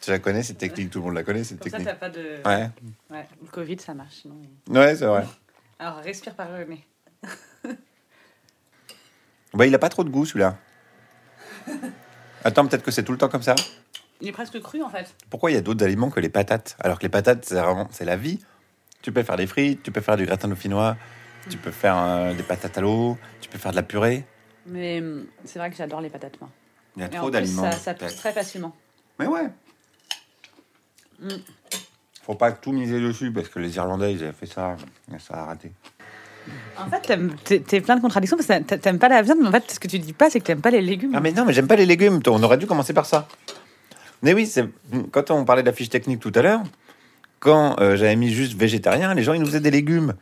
Tu 0.00 0.10
la 0.10 0.18
connais, 0.18 0.42
cette 0.42 0.58
technique, 0.58 0.90
tout 0.90 0.98
le 1.00 1.04
monde 1.06 1.14
la 1.14 1.22
connaît, 1.24 1.44
cette 1.44 1.58
Comme 1.60 1.70
ça, 1.70 1.78
technique. 1.78 1.92
t'as 1.94 2.08
pas 2.08 2.10
de. 2.10 2.40
Ouais, 2.44 2.70
Ouais, 3.10 3.26
Le 3.42 3.48
Covid, 3.48 3.78
ça 3.80 3.94
marche. 3.94 4.14
sinon- 4.22 4.36
ouais 4.68 4.96
c'est 4.96 5.06
vrai. 5.06 5.24
Alors, 5.78 5.96
respire 5.98 6.34
par 6.34 6.50
le 6.50 6.64
nez. 6.64 6.84
Bah, 9.54 9.64
il 9.66 9.74
a 9.74 9.78
pas 9.78 9.88
trop 9.88 10.04
de 10.04 10.10
goût, 10.10 10.26
celui-là. 10.26 10.58
Attends, 12.44 12.66
peut-être 12.66 12.82
que 12.82 12.90
c'est 12.90 13.02
tout 13.04 13.12
le 13.12 13.18
temps 13.18 13.28
comme 13.30 13.42
ça 13.42 13.54
Il 14.20 14.28
est 14.28 14.32
presque 14.32 14.60
cru 14.60 14.82
en 14.82 14.90
fait. 14.90 15.14
Pourquoi 15.30 15.50
il 15.50 15.54
y 15.54 15.56
a 15.56 15.62
d'autres 15.62 15.82
aliments 15.84 16.10
que 16.10 16.20
les 16.20 16.28
patates 16.28 16.76
Alors 16.80 16.98
que 16.98 17.04
les 17.04 17.08
patates, 17.08 17.44
c'est 17.46 17.54
vraiment 17.54 17.88
c'est 17.90 18.04
la 18.04 18.16
vie. 18.16 18.38
Tu 19.02 19.12
peux 19.12 19.22
faire 19.22 19.36
des 19.36 19.46
frites, 19.46 19.82
tu 19.82 19.90
peux 19.92 20.00
faire 20.00 20.16
du 20.16 20.26
gratin 20.26 20.48
dauphinois, 20.48 20.96
tu 21.48 21.56
peux 21.58 21.70
faire 21.70 21.96
euh, 21.98 22.34
des 22.34 22.42
patates 22.42 22.76
à 22.78 22.80
l'eau, 22.80 23.16
tu 23.40 23.48
peux 23.48 23.58
faire 23.58 23.70
de 23.70 23.76
la 23.76 23.82
purée. 23.82 24.24
Mais 24.66 25.00
hum, 25.00 25.26
c'est 25.44 25.58
vrai 25.58 25.70
que 25.70 25.76
j'adore 25.76 26.00
les 26.00 26.10
patates. 26.10 26.40
moi. 26.40 26.50
Il 26.96 27.02
y 27.02 27.04
a 27.04 27.08
trop 27.08 27.30
d'aliments. 27.30 27.70
ça, 27.70 27.78
ça 27.78 27.94
pousse 27.94 28.16
très 28.16 28.32
facilement. 28.32 28.74
Mais 29.18 29.26
ouais. 29.26 29.48
Mm. 31.20 31.28
Faut 32.22 32.34
pas 32.34 32.50
tout 32.52 32.72
miser 32.72 33.00
dessus 33.00 33.30
parce 33.32 33.48
que 33.48 33.58
les 33.60 33.76
Irlandais, 33.76 34.12
ils 34.14 34.22
avaient 34.22 34.32
fait 34.32 34.46
ça, 34.46 34.76
et 35.14 35.18
ça 35.18 35.34
a 35.34 35.44
raté. 35.46 35.70
En 36.78 36.88
fait, 36.88 37.00
t'aimes- 37.00 37.34
t'es 37.44 37.80
plein 37.80 37.96
de 37.96 38.00
contradictions 38.00 38.36
parce 38.36 38.46
que 38.48 38.58
t'a- 38.64 38.78
t'aimes 38.78 38.98
pas 38.98 39.08
la 39.08 39.22
viande, 39.22 39.38
mais 39.40 39.48
en 39.48 39.52
fait, 39.52 39.70
ce 39.70 39.80
que 39.80 39.88
tu 39.88 39.98
dis 39.98 40.12
pas, 40.12 40.30
c'est 40.30 40.40
que 40.40 40.44
t'aimes 40.44 40.60
pas 40.60 40.70
les 40.70 40.80
légumes. 40.82 41.12
Ah 41.14 41.20
mais 41.20 41.32
non, 41.32 41.44
mais 41.44 41.52
j'aime 41.52 41.66
pas 41.68 41.76
les 41.76 41.86
légumes. 41.86 42.20
On 42.26 42.42
aurait 42.42 42.58
dû 42.58 42.66
commencer 42.66 42.92
par 42.92 43.06
ça. 43.06 43.28
Mais 44.22 44.32
oui, 44.32 44.46
c'est 44.46 44.64
quand 45.12 45.30
on 45.30 45.44
parlait 45.44 45.62
de 45.62 45.66
la 45.68 45.72
fiche 45.72 45.88
technique 45.90 46.20
tout 46.20 46.32
à 46.34 46.42
l'heure, 46.42 46.62
quand 47.46 47.80
euh, 47.80 47.94
j'avais 47.94 48.16
mis 48.16 48.30
juste 48.32 48.58
végétarien, 48.58 49.14
les 49.14 49.22
gens 49.22 49.32
ils 49.32 49.38
nous 49.38 49.46
faisaient 49.46 49.60
des 49.60 49.70
légumes. 49.70 50.14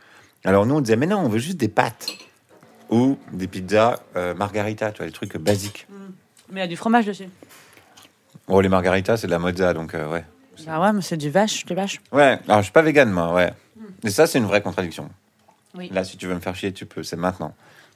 Alors 0.45 0.67
nous 0.67 0.75
on 0.75 0.81
disait 0.83 0.97
mais 0.97 1.07
non, 1.07 1.21
on 1.21 1.29
veut 1.31 1.39
juste 1.39 1.57
des 1.57 1.69
pâtes 1.69 2.09
ou 2.91 3.17
des 3.33 3.49
pizzas 3.49 3.99
euh, 4.15 4.35
margarita, 4.35 4.93
tu 4.93 4.99
vois, 4.99 5.07
les 5.07 5.13
trucs 5.13 5.35
basiques. 5.39 5.87
Mais 6.51 6.61
il 6.61 6.65
y 6.65 6.65
a 6.65 6.67
du 6.67 6.77
fromage 6.77 7.07
dessus. 7.07 7.31
Bon, 8.47 8.61
les 8.61 8.69
margaritas 8.69 9.17
c'est 9.17 9.27
de 9.27 9.33
la 9.33 9.39
mozza 9.39 9.73
donc 9.73 9.95
euh, 9.95 10.07
ouais. 10.13 10.23
Bah 10.67 10.79
ouais, 10.83 10.93
mais 10.93 11.01
c'est 11.01 11.17
du 11.17 11.31
vache, 11.31 11.65
du 11.65 11.75
vache. 11.75 11.99
Ouais, 12.13 12.39
alors 12.47 12.59
je 12.59 12.65
suis 12.65 12.73
pas 12.73 12.83
vegan 12.83 13.11
moi, 13.11 13.33
ouais. 13.33 13.55
Et 14.05 14.11
ça 14.11 14.27
c'est 14.27 14.39
une 14.39 14.45
vraie 14.45 14.61
contradiction. 14.61 15.09
Oui. 15.75 15.89
Là 15.95 16.05
si 16.05 16.19
tu 16.19 16.27
veux 16.27 16.35
me 16.35 16.41
faire 16.41 16.55
chier, 16.55 16.73
tu 16.73 16.85
peux, 16.85 17.03
c'est 17.03 17.17
maintenant. 17.17 17.55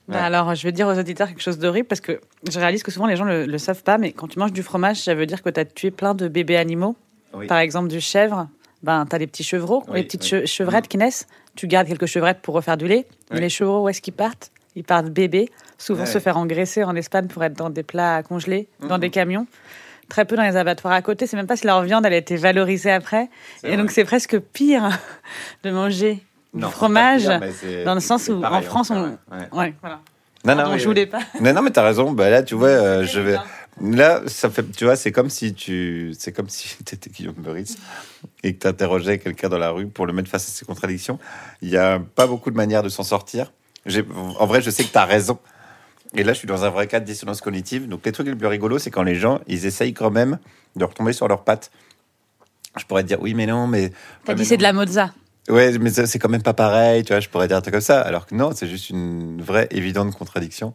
Bah 0.09 0.25
alors, 0.25 0.55
je 0.55 0.63
vais 0.63 0.73
dire 0.73 0.87
aux 0.89 0.99
auditeurs 0.99 1.29
quelque 1.29 1.43
chose 1.43 1.59
d'horrible 1.59 1.87
parce 1.87 2.01
que 2.01 2.19
je 2.51 2.59
réalise 2.59 2.83
que 2.83 2.91
souvent 2.91 3.07
les 3.07 3.17
gens 3.17 3.27
le, 3.27 3.45
le 3.45 3.59
savent 3.59 3.83
pas, 3.83 3.99
mais 3.99 4.13
quand 4.13 4.27
tu 4.27 4.39
manges 4.39 4.55
du 4.55 4.63
fromage, 4.63 5.03
ça 5.03 5.15
veut 5.15 5.27
dire 5.27 5.43
que 5.43 5.51
tu 5.51 5.61
as 5.61 5.67
tué 5.67 5.91
plein 5.91 6.15
de 6.15 6.29
bébés 6.29 6.57
animaux. 6.57 6.97
Oui. 7.35 7.47
Par 7.47 7.59
exemple, 7.59 7.89
du 7.89 8.01
chèvre, 8.01 8.49
ben, 8.83 9.07
tu 9.09 9.15
as 9.17 9.19
les 9.19 9.27
petits 9.27 9.43
chevreaux, 9.45 9.83
Oui, 9.89 9.99
les 9.99 10.05
petites 10.05 10.31
oui. 10.33 10.47
chevrettes 10.47 10.89
qui 10.89 10.99
naissent. 10.99 11.27
Tu 11.57 11.67
gardes 11.67 11.89
quelques 11.89 12.07
chevrettes 12.07 12.41
pour 12.41 12.55
refaire 12.55 12.77
du 12.77 12.87
lait. 12.87 13.07
Mais 13.33 13.41
les 13.41 13.49
chevreaux, 13.49 13.85
où 13.85 13.89
est-ce 13.89 14.01
qu'ils 14.01 14.15
partent? 14.15 14.51
Ils 14.77 14.85
partent 14.85 15.07
bébés, 15.11 15.49
souvent 15.77 16.07
se 16.07 16.19
faire 16.19 16.37
engraisser 16.37 16.85
en 16.85 16.95
Espagne 16.95 17.27
pour 17.27 17.43
être 17.43 17.55
dans 17.55 17.71
des 17.71 17.83
plats 17.83 18.23
congelés, 18.23 18.69
dans 18.81 18.95
Mhm. 18.95 19.01
des 19.01 19.11
camions. 19.11 19.47
Très 20.09 20.25
peu 20.25 20.37
dans 20.37 20.43
les 20.45 20.57
abattoirs 20.57 20.95
à 20.95 21.03
côté. 21.03 21.27
C'est 21.27 21.37
même 21.37 21.47
pas 21.49 21.57
si 21.57 21.67
leur 21.67 21.83
viande 21.83 22.07
elle 22.07 22.13
a 22.15 22.17
été 22.17 22.37
valorisée 22.37 22.93
après. 22.93 23.29
Et 23.65 23.77
donc 23.77 23.91
c'est 23.91 24.05
presque 24.05 24.39
pire 24.39 24.89
de 25.65 25.71
manger 25.71 26.23
du 26.55 26.61
Non, 26.61 26.71
fromage. 26.71 27.25
pire, 27.29 27.85
dans 27.85 27.95
le 27.95 28.01
sens 28.01 28.29
où, 28.29 28.41
pareil, 28.41 28.59
en 28.59 28.63
France, 28.63 28.91
on- 28.91 29.19
ouais. 29.57 29.75
Voilà. 29.81 30.01
Non, 30.45 30.55
non, 30.55 30.57
Pardon, 30.63 30.71
oui, 30.73 30.79
je 30.79 30.83
oui. 30.85 30.87
voulais 30.87 31.07
pas. 31.07 31.19
Non, 31.41 31.53
non, 31.53 31.63
mais 31.63 31.71
t'as 31.71 31.83
raison. 31.83 32.13
Bah 32.13 32.31
là, 32.31 32.43
tu 32.45 32.55
vois, 32.55 32.69
euh, 32.69 33.05
je 33.05 33.19
vais. 33.21 33.37
Là, 33.81 34.23
ça 34.27 34.51
fait, 34.51 34.65
tu 34.73 34.85
vois, 34.85 34.97
c'est 34.97 35.13
comme 35.13 35.31
si 35.31 35.55
tu, 35.55 36.15
c'est 36.19 36.33
comme 36.33 36.49
si 36.49 36.77
t'étais 36.85 37.11
Guillaume 37.11 37.37
Meurice 37.39 37.77
et 38.43 38.55
que 38.55 38.59
t'interrogeais 38.61 39.19
quelqu'un 39.19 39.49
dans 39.49 39.59
la 39.59 39.71
rue 39.71 39.87
pour 39.87 40.07
le 40.07 40.13
mettre 40.13 40.29
face 40.29 40.49
à 40.49 40.51
ses 40.51 40.65
contradictions. 40.65 41.19
Il 41.63 41.69
y 41.69 41.77
a 41.77 42.01
pas 42.15 42.27
beaucoup 42.27 42.51
de 42.51 42.57
manières 42.57 42.83
de 42.83 42.89
s'en 42.89 43.05
sortir. 43.05 43.53
En 44.39 44.47
vrai, 44.47 44.61
je 44.61 44.71
sais 44.71 44.85
que 44.85 44.93
t'as 44.93 45.05
raison. 45.05 45.39
Et 46.15 46.25
là, 46.25 46.33
je 46.33 46.39
suis 46.39 46.49
dans 46.49 46.65
un 46.65 46.71
vrai 46.71 46.87
cas 46.87 47.01
de 47.01 47.05
dissonance 47.05 47.41
cognitive. 47.41 47.87
Donc, 47.87 48.05
les 48.05 48.13
trucs 48.13 48.27
les 48.27 48.35
plus 48.35 48.47
rigolos, 48.47 48.79
c'est 48.79 48.91
quand 48.91 49.03
les 49.03 49.15
gens, 49.15 49.41
ils 49.47 49.67
essayent 49.67 49.95
quand 49.95 50.11
même 50.11 50.39
de 50.77 50.85
retomber 50.85 51.13
sur 51.13 51.29
leurs 51.29 51.45
pattes. 51.45 51.71
Je 52.77 52.85
pourrais 52.85 53.03
te 53.03 53.09
dire, 53.09 53.21
oui, 53.21 53.35
mais 53.35 53.47
non, 53.47 53.67
mais. 53.67 53.93
T'as 54.25 54.35
dit 54.35 54.45
c'est 54.45 54.57
de 54.57 54.63
la 54.63 54.73
mozza. 54.73 55.13
Ouais, 55.49 55.77
mais 55.79 55.91
c'est 55.91 56.19
quand 56.19 56.29
même 56.29 56.43
pas 56.43 56.53
pareil, 56.53 57.05
tu 57.05 57.13
vois, 57.13 57.21
je 57.21 57.29
pourrais 57.29 57.49
dire 57.49 57.57
un 57.57 57.61
truc 57.61 57.73
comme 57.73 57.81
ça. 57.81 58.01
Alors 58.01 58.27
que 58.27 58.35
non, 58.35 58.51
c'est 58.55 58.69
juste 58.69 58.91
une 58.91 59.41
vraie 59.41 59.67
évidente 59.71 60.15
contradiction. 60.15 60.75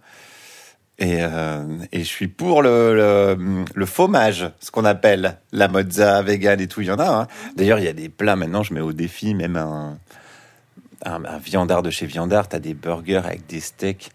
Et, 1.03 1.17
euh, 1.19 1.65
et 1.91 1.99
je 1.99 2.05
suis 2.05 2.29
pour 2.29 2.61
le, 2.61 2.95
le, 2.95 3.65
le 3.75 3.85
fromage, 3.85 4.49
ce 4.61 4.71
qu'on 4.71 4.85
appelle 4.85 5.37
la 5.51 5.67
mozza 5.67 6.21
vegan 6.21 6.61
et 6.61 6.67
tout, 6.67 6.79
il 6.79 6.87
y 6.87 6.91
en 6.91 6.99
a. 6.99 7.09
hein. 7.09 7.27
D'ailleurs, 7.57 7.79
il 7.79 7.83
y 7.83 7.89
a 7.89 7.93
des 7.93 8.07
plats 8.07 8.37
maintenant, 8.37 8.63
je 8.63 8.73
mets 8.73 8.79
au 8.79 8.93
défi, 8.93 9.35
même 9.35 9.57
un, 9.57 9.97
un, 11.03 11.25
un 11.25 11.37
viandard 11.39 11.81
de 11.83 11.89
chez 11.89 12.05
Viandard, 12.05 12.47
tu 12.47 12.55
as 12.55 12.59
des 12.59 12.73
burgers 12.73 13.17
avec 13.25 13.45
des 13.47 13.59
steaks 13.59 14.11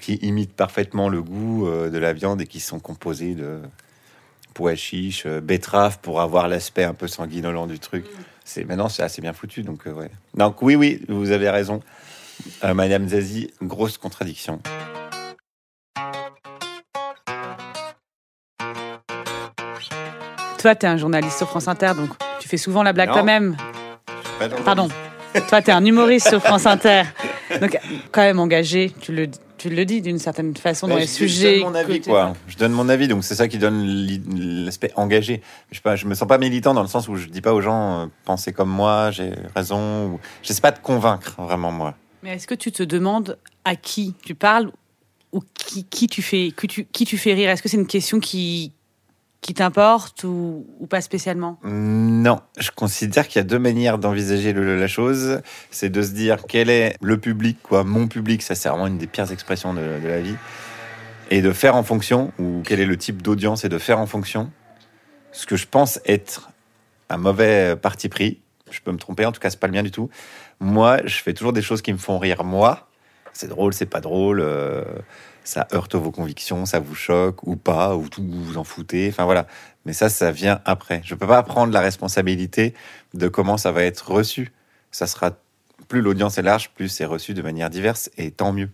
qui 0.00 0.14
imitent 0.22 0.54
parfaitement 0.56 1.08
le 1.08 1.22
goût 1.22 1.68
euh, 1.68 1.88
de 1.88 1.98
la 1.98 2.12
viande 2.12 2.40
et 2.40 2.46
qui 2.46 2.58
sont 2.58 2.80
composés 2.80 3.36
de 3.36 3.60
pois 4.54 4.74
chiches, 4.74 5.24
euh, 5.26 5.40
betteraves 5.40 6.00
pour 6.00 6.20
avoir 6.20 6.48
l'aspect 6.48 6.84
un 6.84 6.94
peu 6.94 7.06
sanguinolent 7.06 7.68
du 7.68 7.78
truc. 7.78 8.06
C'est 8.44 8.64
maintenant 8.64 8.88
c'est 8.88 9.04
assez 9.04 9.22
bien 9.22 9.34
foutu 9.34 9.62
donc 9.62 9.86
euh, 9.86 9.92
ouais. 9.92 10.10
Donc 10.34 10.62
oui 10.62 10.74
oui, 10.74 11.00
vous 11.08 11.30
avez 11.30 11.48
raison. 11.48 11.80
Euh, 12.64 12.74
Madame 12.74 13.08
Zazie, 13.08 13.52
grosse 13.62 13.98
contradiction. 13.98 14.60
Toi, 20.62 20.74
t'es 20.76 20.86
un 20.86 20.96
journaliste 20.96 21.38
sur 21.38 21.48
France 21.48 21.66
Inter, 21.68 21.92
donc 21.96 22.10
tu 22.40 22.48
fais 22.48 22.56
souvent 22.56 22.82
la 22.84 22.92
blague 22.92 23.08
Non. 23.08 23.14
toi-même. 23.14 23.56
Pas 24.38 24.48
dans- 24.48 24.62
Pardon. 24.62 24.88
Toi, 25.48 25.60
t'es 25.60 25.72
un 25.72 25.84
humoriste 25.84 26.28
sur 26.28 26.40
France 26.40 26.66
Inter. 26.66 27.02
Donc, 27.60 27.76
quand 28.12 28.20
même 28.22 28.38
engagé, 28.38 28.92
tu 29.00 29.12
le, 29.12 29.28
tu 29.58 29.70
le 29.70 29.84
dis 29.84 30.00
d'une 30.02 30.18
certaine 30.20 30.54
façon 30.56 30.86
dans 30.86 30.96
les 30.96 31.02
je- 31.06 31.10
sujets. 31.10 31.56
Je 31.56 31.60
donne 31.62 31.72
mon 31.72 31.74
avis, 31.74 32.00
quoi. 32.00 32.34
Je 32.46 32.56
donne 32.56 32.72
mon 32.72 32.88
avis, 32.88 33.08
donc 33.08 33.24
c'est 33.24 33.34
ça 33.34 33.48
qui 33.48 33.58
donne 33.58 33.82
l'i- 33.84 34.22
l'aspect 34.64 34.92
engagé. 34.94 35.42
Je 35.70 35.76
sais 35.76 35.82
pas, 35.82 35.96
je 35.96 36.06
me 36.06 36.14
sens 36.14 36.28
pas 36.28 36.38
militant 36.38 36.74
dans 36.74 36.82
le 36.82 36.88
sens 36.88 37.08
où 37.08 37.16
je 37.16 37.26
dis 37.26 37.40
pas 37.40 37.52
aux 37.54 37.60
gens 37.60 38.02
euh, 38.02 38.06
pensez 38.24 38.52
comme 38.52 38.70
moi, 38.70 39.10
j'ai 39.10 39.32
raison. 39.56 40.06
Ou... 40.12 40.20
Je 40.44 40.52
sais 40.52 40.60
pas 40.60 40.70
de 40.70 40.78
convaincre 40.78 41.34
vraiment 41.38 41.72
moi. 41.72 41.94
Mais 42.22 42.34
est-ce 42.36 42.46
que 42.46 42.54
tu 42.54 42.70
te 42.70 42.82
demandes 42.84 43.36
à 43.64 43.74
qui 43.74 44.14
tu 44.24 44.34
parles 44.36 44.70
ou 45.32 45.40
qui, 45.54 45.82
qui 45.84 46.06
tu 46.06 46.22
fais 46.22 46.52
que 46.54 46.66
tu, 46.68 46.84
qui 46.84 47.04
tu 47.04 47.18
fais 47.18 47.32
rire? 47.34 47.50
Est-ce 47.50 47.62
que 47.62 47.68
c'est 47.68 47.78
une 47.78 47.86
question 47.86 48.20
qui, 48.20 48.70
qui 49.42 49.54
t'importe 49.54 50.24
ou, 50.24 50.64
pas 50.88 51.00
spécialement? 51.00 51.58
Non, 51.64 52.40
je 52.58 52.70
considère 52.70 53.26
qu'il 53.26 53.40
y 53.40 53.44
a 53.44 53.46
deux 53.46 53.58
manières 53.58 53.98
d'envisager 53.98 54.52
la 54.54 54.86
chose. 54.86 55.40
C'est 55.70 55.90
de 55.90 56.00
se 56.00 56.12
dire 56.12 56.44
quel 56.48 56.70
est 56.70 56.96
le 57.02 57.18
public, 57.18 57.58
quoi, 57.62 57.82
mon 57.84 58.06
public, 58.06 58.40
ça 58.40 58.54
c'est 58.54 58.68
vraiment 58.68 58.86
une 58.86 58.98
des 58.98 59.08
pires 59.08 59.30
expressions 59.30 59.74
de, 59.74 59.80
de 59.80 60.08
la 60.08 60.20
vie, 60.20 60.36
et 61.30 61.42
de 61.42 61.52
faire 61.52 61.74
en 61.74 61.82
fonction, 61.82 62.32
ou 62.38 62.62
quel 62.64 62.78
est 62.78 62.86
le 62.86 62.96
type 62.96 63.20
d'audience, 63.20 63.64
et 63.64 63.68
de 63.68 63.78
faire 63.78 63.98
en 63.98 64.06
fonction. 64.06 64.50
Ce 65.32 65.44
que 65.44 65.56
je 65.56 65.66
pense 65.66 65.98
être 66.06 66.50
un 67.10 67.16
mauvais 67.16 67.74
parti 67.74 68.08
pris, 68.08 68.40
je 68.70 68.80
peux 68.80 68.92
me 68.92 68.98
tromper, 68.98 69.26
en 69.26 69.32
tout 69.32 69.40
cas 69.40 69.50
c'est 69.50 69.60
pas 69.60 69.66
le 69.66 69.72
mien 69.72 69.82
du 69.82 69.90
tout. 69.90 70.08
Moi, 70.60 71.00
je 71.04 71.16
fais 71.16 71.34
toujours 71.34 71.52
des 71.52 71.62
choses 71.62 71.82
qui 71.82 71.92
me 71.92 71.98
font 71.98 72.18
rire 72.18 72.44
moi. 72.44 72.88
C'est 73.32 73.48
drôle, 73.48 73.72
c'est 73.72 73.86
pas 73.86 74.00
drôle. 74.00 74.40
euh, 74.40 74.84
ça 75.44 75.66
heurte 75.72 75.94
vos 75.94 76.10
convictions, 76.10 76.66
ça 76.66 76.80
vous 76.80 76.94
choque 76.94 77.46
ou 77.46 77.56
pas, 77.56 77.96
ou 77.96 78.08
tout 78.08 78.24
vous 78.26 78.58
en 78.58 78.64
foutez. 78.64 79.08
Enfin 79.08 79.24
voilà. 79.24 79.46
Mais 79.84 79.92
ça, 79.92 80.08
ça 80.08 80.30
vient 80.30 80.60
après. 80.64 81.00
Je 81.04 81.14
peux 81.14 81.26
pas 81.26 81.42
prendre 81.42 81.72
la 81.72 81.80
responsabilité 81.80 82.74
de 83.14 83.28
comment 83.28 83.56
ça 83.56 83.72
va 83.72 83.82
être 83.82 84.10
reçu. 84.10 84.52
Ça 84.90 85.06
sera 85.06 85.32
plus 85.88 86.00
l'audience 86.00 86.38
est 86.38 86.42
large, 86.42 86.70
plus 86.70 86.88
c'est 86.88 87.04
reçu 87.04 87.34
de 87.34 87.42
manière 87.42 87.70
diverse 87.70 88.10
et 88.16 88.30
tant 88.30 88.52
mieux. 88.52 88.70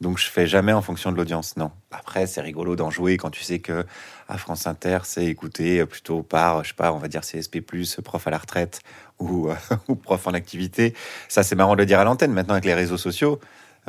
Donc 0.00 0.18
je 0.18 0.26
fais 0.26 0.46
jamais 0.46 0.72
en 0.72 0.80
fonction 0.80 1.12
de 1.12 1.16
l'audience, 1.16 1.56
non. 1.56 1.70
Après, 1.90 2.26
c'est 2.26 2.40
rigolo 2.40 2.74
d'en 2.74 2.90
jouer 2.90 3.18
quand 3.18 3.30
tu 3.30 3.42
sais 3.42 3.58
que 3.58 3.84
à 4.28 4.38
France 4.38 4.66
Inter, 4.66 5.00
c'est 5.04 5.26
écouté 5.26 5.84
plutôt 5.84 6.22
par, 6.22 6.64
je 6.64 6.68
sais 6.68 6.74
pas, 6.74 6.92
on 6.92 6.98
va 6.98 7.08
dire 7.08 7.20
CSP+, 7.20 7.60
prof 8.02 8.26
à 8.26 8.30
la 8.30 8.38
retraite 8.38 8.80
ou, 9.18 9.50
euh, 9.50 9.54
ou 9.88 9.96
prof 9.96 10.26
en 10.26 10.32
activité. 10.32 10.94
Ça, 11.28 11.42
c'est 11.42 11.54
marrant 11.54 11.74
de 11.74 11.80
le 11.80 11.86
dire 11.86 12.00
à 12.00 12.04
l'antenne. 12.04 12.32
Maintenant, 12.32 12.54
avec 12.54 12.64
les 12.64 12.74
réseaux 12.74 12.96
sociaux, 12.96 13.40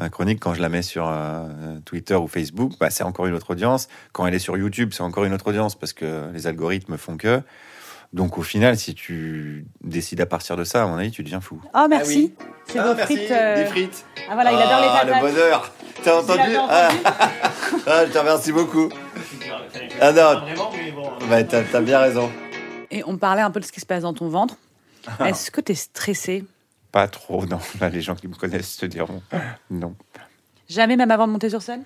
chronique, 0.10 0.40
quand 0.40 0.54
je 0.54 0.62
la 0.62 0.70
mets 0.70 0.82
sur 0.82 1.08
euh, 1.08 1.48
Twitter 1.86 2.16
ou 2.16 2.28
Facebook, 2.28 2.74
bah, 2.80 2.90
c'est 2.90 3.04
encore 3.04 3.26
une 3.28 3.34
autre 3.36 3.52
audience. 3.52 3.88
Quand 4.14 4.26
elle 4.26 4.34
est 4.34 4.40
sur 4.40 4.58
YouTube, 4.58 4.92
c'est 4.94 5.04
encore 5.04 5.26
une 5.26 5.34
autre 5.34 5.48
audience 5.48 5.76
parce 5.76 5.94
que 5.94 6.30
les 6.34 6.48
algorithmes 6.48 6.98
font 6.98 7.18
que. 7.18 7.42
Donc 8.14 8.38
au 8.38 8.42
final, 8.42 8.78
si 8.78 8.94
tu 8.94 9.66
décides 9.82 10.20
à 10.20 10.26
partir 10.26 10.58
de 10.58 10.64
ça, 10.66 10.84
à 10.84 10.86
mon 10.88 10.98
avis, 10.98 11.12
tu 11.12 11.24
deviens 11.24 11.40
fou. 11.40 11.62
Oh, 11.74 11.86
merci. 11.90 12.34
oui. 12.40 12.46
C'est 12.68 12.80
Ah, 12.80 12.88
vos 12.90 12.96
merci, 12.96 13.16
frites. 13.16 13.32
euh, 13.32 13.56
des 13.56 13.66
frites. 13.66 14.06
Ah, 14.30 14.34
voilà, 14.34 14.52
il 14.52 14.58
adore 14.58 14.82
les 14.82 14.88
Ah, 14.90 15.00
patates. 15.06 15.22
le 15.24 15.30
bonheur. 15.30 15.72
T'as 16.04 16.16
entendu 16.20 16.56
ah. 16.58 16.90
entendu. 16.90 17.04
Ah, 17.88 18.06
je 18.06 18.12
te 18.12 18.18
remercie 18.18 18.52
beaucoup. 18.52 18.90
Ah, 20.02 20.12
non. 20.12 20.42
Bah, 21.30 21.44
t'as 21.44 21.64
t'as 21.64 21.82
bien 21.82 22.00
raison. 22.00 22.30
Et 22.92 23.04
on 23.06 23.18
parlait 23.18 23.42
un 23.42 23.50
peu 23.52 23.60
de 23.62 23.66
ce 23.66 23.72
qui 23.72 23.80
se 23.80 23.86
passe 23.86 24.02
dans 24.04 24.14
ton 24.14 24.28
ventre. 24.28 24.56
Ah. 25.20 25.30
Est-ce 25.30 25.50
que 25.52 25.62
tu 25.62 25.72
es 25.72 25.76
stressé? 25.76 26.44
Pas 26.92 27.08
trop, 27.08 27.46
non. 27.46 27.60
Là, 27.80 27.90
les 27.90 28.02
gens 28.02 28.16
qui 28.16 28.28
me 28.28 28.36
connaissent 28.36 28.78
te 28.78 28.86
diront 28.86 29.22
non. 29.70 29.96
Jamais, 30.70 30.96
même 30.96 31.12
avant 31.12 31.28
de 31.28 31.34
monter 31.34 31.50
sur 31.50 31.62
scène? 31.62 31.84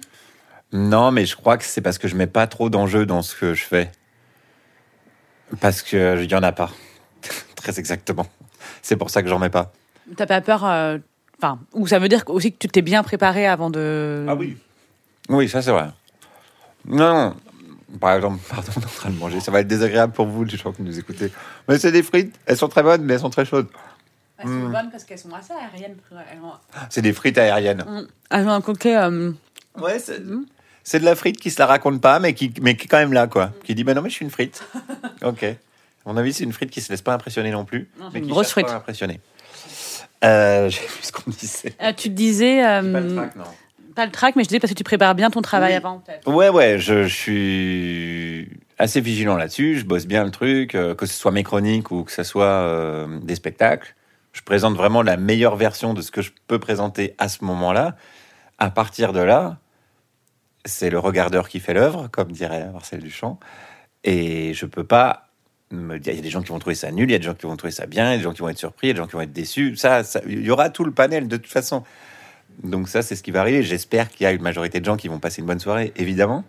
Non, 0.71 1.11
mais 1.11 1.25
je 1.25 1.35
crois 1.35 1.57
que 1.57 1.63
c'est 1.63 1.81
parce 1.81 1.97
que 1.97 2.07
je 2.07 2.15
mets 2.15 2.27
pas 2.27 2.47
trop 2.47 2.69
d'enjeux 2.69 3.05
dans 3.05 3.21
ce 3.21 3.35
que 3.35 3.53
je 3.53 3.63
fais. 3.63 3.91
Parce 5.59 5.81
que 5.81 6.21
il 6.23 6.29
y 6.29 6.35
en 6.35 6.43
a 6.43 6.51
pas. 6.51 6.71
Très 7.55 7.79
exactement. 7.79 8.25
C'est 8.81 8.95
pour 8.95 9.09
ça 9.09 9.21
que 9.23 9.29
j'en 9.29 9.39
mets 9.39 9.49
pas. 9.49 9.71
T'as 10.15 10.25
pas 10.25 10.41
peur 10.41 10.65
euh, 10.65 10.97
Enfin, 11.37 11.59
ou 11.73 11.87
ça 11.87 11.99
veut 11.99 12.07
dire 12.07 12.23
aussi 12.27 12.51
que 12.51 12.57
tu 12.59 12.67
t'es 12.67 12.81
bien 12.81 13.03
préparé 13.03 13.45
avant 13.45 13.69
de. 13.69 14.25
Oui, 15.29 15.49
ça 15.49 15.61
c'est 15.61 15.71
vrai. 15.71 15.87
Non, 16.87 17.35
par 17.99 18.15
exemple, 18.15 18.39
pardon, 18.49 18.71
on 18.77 18.81
est 18.81 18.85
en 18.85 18.89
train 18.89 19.09
de 19.09 19.17
manger. 19.17 19.39
Ça 19.39 19.51
va 19.51 19.61
être 19.61 19.67
désagréable 19.67 20.13
pour 20.13 20.27
vous, 20.27 20.43
les 20.43 20.57
gens 20.57 20.71
qui 20.71 20.83
nous 20.83 20.97
écoutez. 20.97 21.31
Mais 21.67 21.77
c'est 21.77 21.91
des 21.91 22.03
frites. 22.03 22.35
Elles 22.45 22.57
sont 22.57 22.69
très 22.69 22.83
bonnes, 22.83 23.03
mais 23.03 23.15
elles 23.15 23.19
sont 23.19 23.29
très 23.29 23.45
chaudes. 23.45 23.67
Elles 24.37 24.47
sont 24.47 24.69
bonnes 24.69 24.89
parce 24.91 25.03
qu'elles 25.05 25.17
sont 25.19 25.33
assez 25.33 25.53
aériennes. 25.53 25.95
Elles 26.11 26.39
C'est 26.89 27.01
des 27.01 27.13
frites 27.13 27.37
aériennes. 27.37 27.83
elles 28.29 28.45
ont 28.47 28.51
un 28.51 28.61
côté. 28.61 28.95
euh, 28.97 29.31
Ouais, 29.77 29.99
c'est 29.99 30.21
c'est 30.83 30.99
de 30.99 31.05
la 31.05 31.15
frite 31.15 31.39
qui 31.39 31.49
se 31.49 31.59
la 31.59 31.65
raconte 31.65 31.99
pas, 31.99 32.19
mais 32.19 32.33
qui, 32.35 32.53
mais 32.61 32.75
qui 32.77 32.85
est 32.85 32.87
quand 32.87 32.97
même 32.99 33.11
là, 33.13 33.25
quoi. 33.27 33.51
Qui 33.63 33.73
dit, 33.73 33.83
ben 33.83 33.95
non, 33.95 34.01
mais 34.03 34.09
je 34.09 34.15
suis 34.15 34.25
une 34.25 34.29
frite. 34.31 34.63
ok. 35.23 35.43
À 35.43 35.55
mon 36.05 36.15
avis, 36.17 36.31
c'est 36.33 36.43
une 36.43 36.53
frite 36.53 36.69
qui 36.69 36.79
se 36.81 36.91
laisse 36.91 37.01
pas 37.01 37.13
impressionner 37.13 37.49
non 37.49 37.65
plus. 37.65 37.89
Non, 37.99 38.05
c'est 38.07 38.13
mais 38.13 38.19
une 38.19 38.25
qui 38.25 38.31
grosse 38.31 38.47
pas 38.47 38.51
frite. 38.61 38.69
à 38.69 38.75
impressionner. 38.75 39.19
Euh, 40.23 40.69
J'ai 40.69 40.81
vu 40.81 40.87
ce 41.01 41.11
qu'on 41.11 41.31
disait. 41.31 41.73
euh, 41.81 41.91
tu 41.95 42.09
te 42.09 42.13
disais. 42.13 42.63
euh, 42.65 42.91
Pas 42.93 42.99
le 42.99 43.15
trac, 43.15 43.35
non. 43.35 43.43
pas 43.95 44.05
le 44.05 44.11
track, 44.11 44.35
mais 44.35 44.43
je 44.43 44.49
disais 44.49 44.59
parce 44.59 44.71
que 44.71 44.77
tu 44.77 44.83
prépares 44.83 45.15
bien 45.15 45.29
ton 45.31 45.41
travail 45.41 45.71
Oui. 45.71 45.77
avant, 45.77 45.99
peut-être. 45.99 46.27
Ouais, 46.31 46.49
ouais, 46.49 46.77
je, 46.77 47.03
je 47.07 47.15
suis 47.15 48.49
assez 48.77 49.01
vigilant 49.01 49.37
là-dessus. 49.37 49.79
Je 49.79 49.85
bosse 49.85 50.05
bien 50.05 50.23
le 50.23 50.31
truc, 50.31 50.75
euh, 50.75 50.93
que 50.93 51.05
ce 51.07 51.13
soit 51.15 51.31
mes 51.31 51.43
chroniques 51.43 51.89
ou 51.91 52.03
que 52.03 52.11
ce 52.11 52.23
soit 52.23 52.45
euh, 52.45 53.07
des 53.23 53.35
spectacles. 53.35 53.95
Je 54.35 54.41
présente 54.41 54.75
vraiment 54.75 55.01
la 55.01 55.15
meilleure 55.15 55.55
version 55.55 55.93
de 55.93 56.01
ce 56.01 56.11
que 56.11 56.21
je 56.21 56.31
peux 56.47 56.59
présenter 56.59 57.15
à 57.17 57.29
ce 57.29 57.45
moment-là. 57.45 57.95
À 58.57 58.69
partir 58.69 59.13
de 59.13 59.21
là, 59.21 59.59
c'est 60.65 60.89
le 60.89 60.99
regardeur 60.99 61.47
qui 61.47 61.61
fait 61.61 61.73
l'œuvre, 61.73 62.09
comme 62.11 62.33
dirait 62.33 62.69
Marcel 62.69 62.99
Duchamp. 62.99 63.39
Et 64.03 64.53
je 64.53 64.65
peux 64.65 64.83
pas 64.83 65.29
me 65.71 65.97
dire, 65.99 66.11
il 66.11 66.17
y 66.17 66.19
a 66.19 66.21
des 66.21 66.29
gens 66.29 66.41
qui 66.41 66.49
vont 66.49 66.59
trouver 66.59 66.75
ça 66.75 66.91
nul, 66.91 67.09
il 67.09 67.13
y 67.13 67.15
a 67.15 67.17
des 67.17 67.23
gens 67.23 67.33
qui 67.33 67.47
vont 67.47 67.55
trouver 67.55 67.71
ça 67.71 67.85
bien, 67.85 68.09
il 68.09 68.11
y 68.11 68.13
a 68.15 68.17
des 68.17 68.23
gens 68.23 68.33
qui 68.33 68.41
vont 68.41 68.49
être 68.49 68.57
surpris, 68.57 68.87
il 68.87 68.89
y 68.89 68.91
a 68.91 68.93
des 68.95 68.99
gens 68.99 69.07
qui 69.07 69.13
vont 69.13 69.21
être 69.21 69.31
déçus. 69.31 69.77
Ça, 69.77 70.03
ça- 70.03 70.21
il 70.27 70.45
y 70.45 70.51
aura 70.51 70.69
tout 70.69 70.83
le 70.83 70.91
panel 70.91 71.29
de 71.29 71.37
toute 71.37 71.51
façon. 71.51 71.85
Donc 72.61 72.89
ça, 72.89 73.01
c'est 73.03 73.15
ce 73.15 73.23
qui 73.23 73.31
va 73.31 73.39
arriver. 73.39 73.63
J'espère 73.63 74.09
qu'il 74.09 74.25
y 74.25 74.27
a 74.27 74.33
une 74.33 74.41
majorité 74.41 74.81
de 74.81 74.85
gens 74.85 74.97
qui 74.97 75.07
vont 75.07 75.19
passer 75.19 75.39
une 75.39 75.47
bonne 75.47 75.61
soirée, 75.61 75.93
évidemment. 75.95 76.43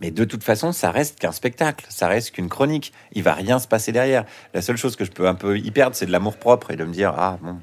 Mais 0.00 0.10
de 0.10 0.24
toute 0.24 0.42
façon, 0.44 0.72
ça 0.72 0.90
reste 0.90 1.18
qu'un 1.18 1.32
spectacle, 1.32 1.84
ça 1.88 2.08
reste 2.08 2.32
qu'une 2.32 2.48
chronique. 2.48 2.92
Il 3.12 3.22
va 3.22 3.34
rien 3.34 3.58
se 3.58 3.68
passer 3.68 3.92
derrière. 3.92 4.24
La 4.54 4.62
seule 4.62 4.76
chose 4.76 4.96
que 4.96 5.04
je 5.04 5.10
peux 5.10 5.26
un 5.28 5.34
peu 5.34 5.58
y 5.58 5.70
perdre, 5.70 5.94
c'est 5.96 6.06
de 6.06 6.12
l'amour 6.12 6.36
propre 6.36 6.70
et 6.70 6.76
de 6.76 6.84
me 6.84 6.92
dire 6.92 7.14
ah 7.16 7.38
bon. 7.42 7.60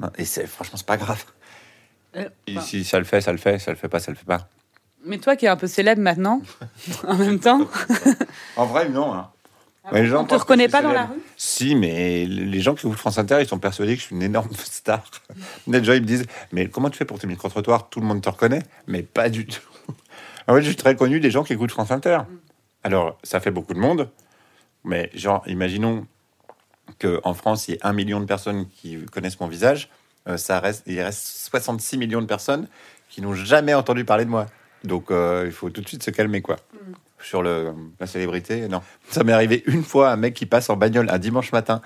non. 0.00 0.10
Et 0.18 0.24
c'est 0.24 0.46
franchement 0.46 0.76
c'est 0.76 0.86
pas 0.86 0.96
grave. 0.96 1.24
Euh, 2.16 2.28
Et 2.46 2.54
bah. 2.54 2.60
si 2.62 2.84
ça 2.84 2.98
le 2.98 3.04
fait, 3.04 3.20
ça 3.20 3.32
le 3.32 3.38
fait. 3.38 3.58
Ça 3.58 3.70
le 3.70 3.76
fait 3.76 3.88
pas, 3.88 4.00
ça 4.00 4.10
le 4.10 4.16
fait 4.16 4.24
pas. 4.26 4.48
Mais 5.04 5.18
toi 5.18 5.36
qui 5.36 5.44
es 5.46 5.48
un 5.48 5.56
peu 5.56 5.66
célèbre 5.68 6.00
maintenant, 6.02 6.40
en 7.06 7.14
même 7.14 7.38
temps, 7.38 7.60
En 8.56 8.66
vrai, 8.66 8.88
non. 8.88 9.14
hein. 9.14 9.30
Mais 9.92 10.02
les 10.02 10.08
gens 10.08 10.22
on 10.22 10.24
te 10.24 10.30
pensent 10.30 10.38
que 10.38 10.42
reconnaît 10.46 10.68
pas 10.68 10.82
dans 10.82 10.90
la 10.90 11.04
rue 11.04 11.20
Si, 11.36 11.76
mais 11.76 12.24
les 12.24 12.60
gens 12.60 12.74
qui 12.74 12.84
écoutent 12.88 12.98
France 12.98 13.18
Inter, 13.18 13.36
ils 13.40 13.46
sont 13.46 13.60
persuadés 13.60 13.94
que 13.94 14.00
je 14.00 14.06
suis 14.06 14.16
une 14.16 14.22
énorme 14.22 14.50
star. 14.64 15.04
Gens, 15.68 15.92
ils 15.92 16.00
me 16.02 16.06
disent 16.06 16.26
Mais 16.50 16.68
comment 16.68 16.90
tu 16.90 16.98
fais 16.98 17.04
pour 17.04 17.20
tes 17.20 17.28
micro-trottoirs 17.28 17.88
Tout 17.88 18.00
le 18.00 18.06
monde 18.06 18.20
te 18.20 18.28
reconnaît 18.28 18.62
Mais 18.88 19.02
pas 19.04 19.28
du 19.28 19.46
tout. 19.46 19.60
En 20.48 20.54
fait, 20.54 20.62
je 20.62 20.66
suis 20.68 20.76
très 20.76 20.96
connu 20.96 21.20
des 21.20 21.30
gens 21.30 21.42
qui 21.44 21.52
écoutent 21.52 21.70
France 21.72 21.90
Inter. 21.90 22.18
Alors, 22.84 23.18
ça 23.24 23.40
fait 23.40 23.50
beaucoup 23.50 23.74
de 23.74 23.78
monde, 23.78 24.10
mais 24.84 25.10
genre, 25.14 25.42
imaginons 25.46 26.06
qu'en 27.00 27.34
France, 27.34 27.66
il 27.68 27.72
y 27.72 27.74
ait 27.74 27.80
un 27.82 27.92
million 27.92 28.20
de 28.20 28.26
personnes 28.26 28.68
qui 28.68 29.04
connaissent 29.06 29.40
mon 29.40 29.48
visage. 29.48 29.90
euh, 30.28 30.36
ça 30.36 30.60
reste, 30.60 30.84
il 30.86 31.00
reste 31.00 31.26
66 31.50 31.98
millions 31.98 32.20
de 32.20 32.26
personnes 32.26 32.68
qui 33.08 33.22
n'ont 33.22 33.34
jamais 33.34 33.74
entendu 33.74 34.04
parler 34.04 34.24
de 34.24 34.30
moi. 34.30 34.46
Donc, 34.84 35.10
euh, 35.10 35.44
il 35.46 35.52
faut 35.52 35.70
tout 35.70 35.80
de 35.80 35.88
suite 35.88 36.02
se 36.02 36.10
calmer, 36.10 36.42
quoi. 36.42 36.56
Sur 37.20 37.42
le, 37.42 37.72
la 37.98 38.06
célébrité, 38.06 38.68
non. 38.68 38.82
Ça 39.08 39.24
m'est 39.24 39.32
arrivé 39.32 39.64
une 39.66 39.82
fois, 39.82 40.10
un 40.10 40.16
mec 40.16 40.34
qui 40.34 40.46
passe 40.46 40.70
en 40.70 40.76
bagnole 40.76 41.10
un 41.10 41.18
dimanche 41.18 41.50
matin. 41.50 41.80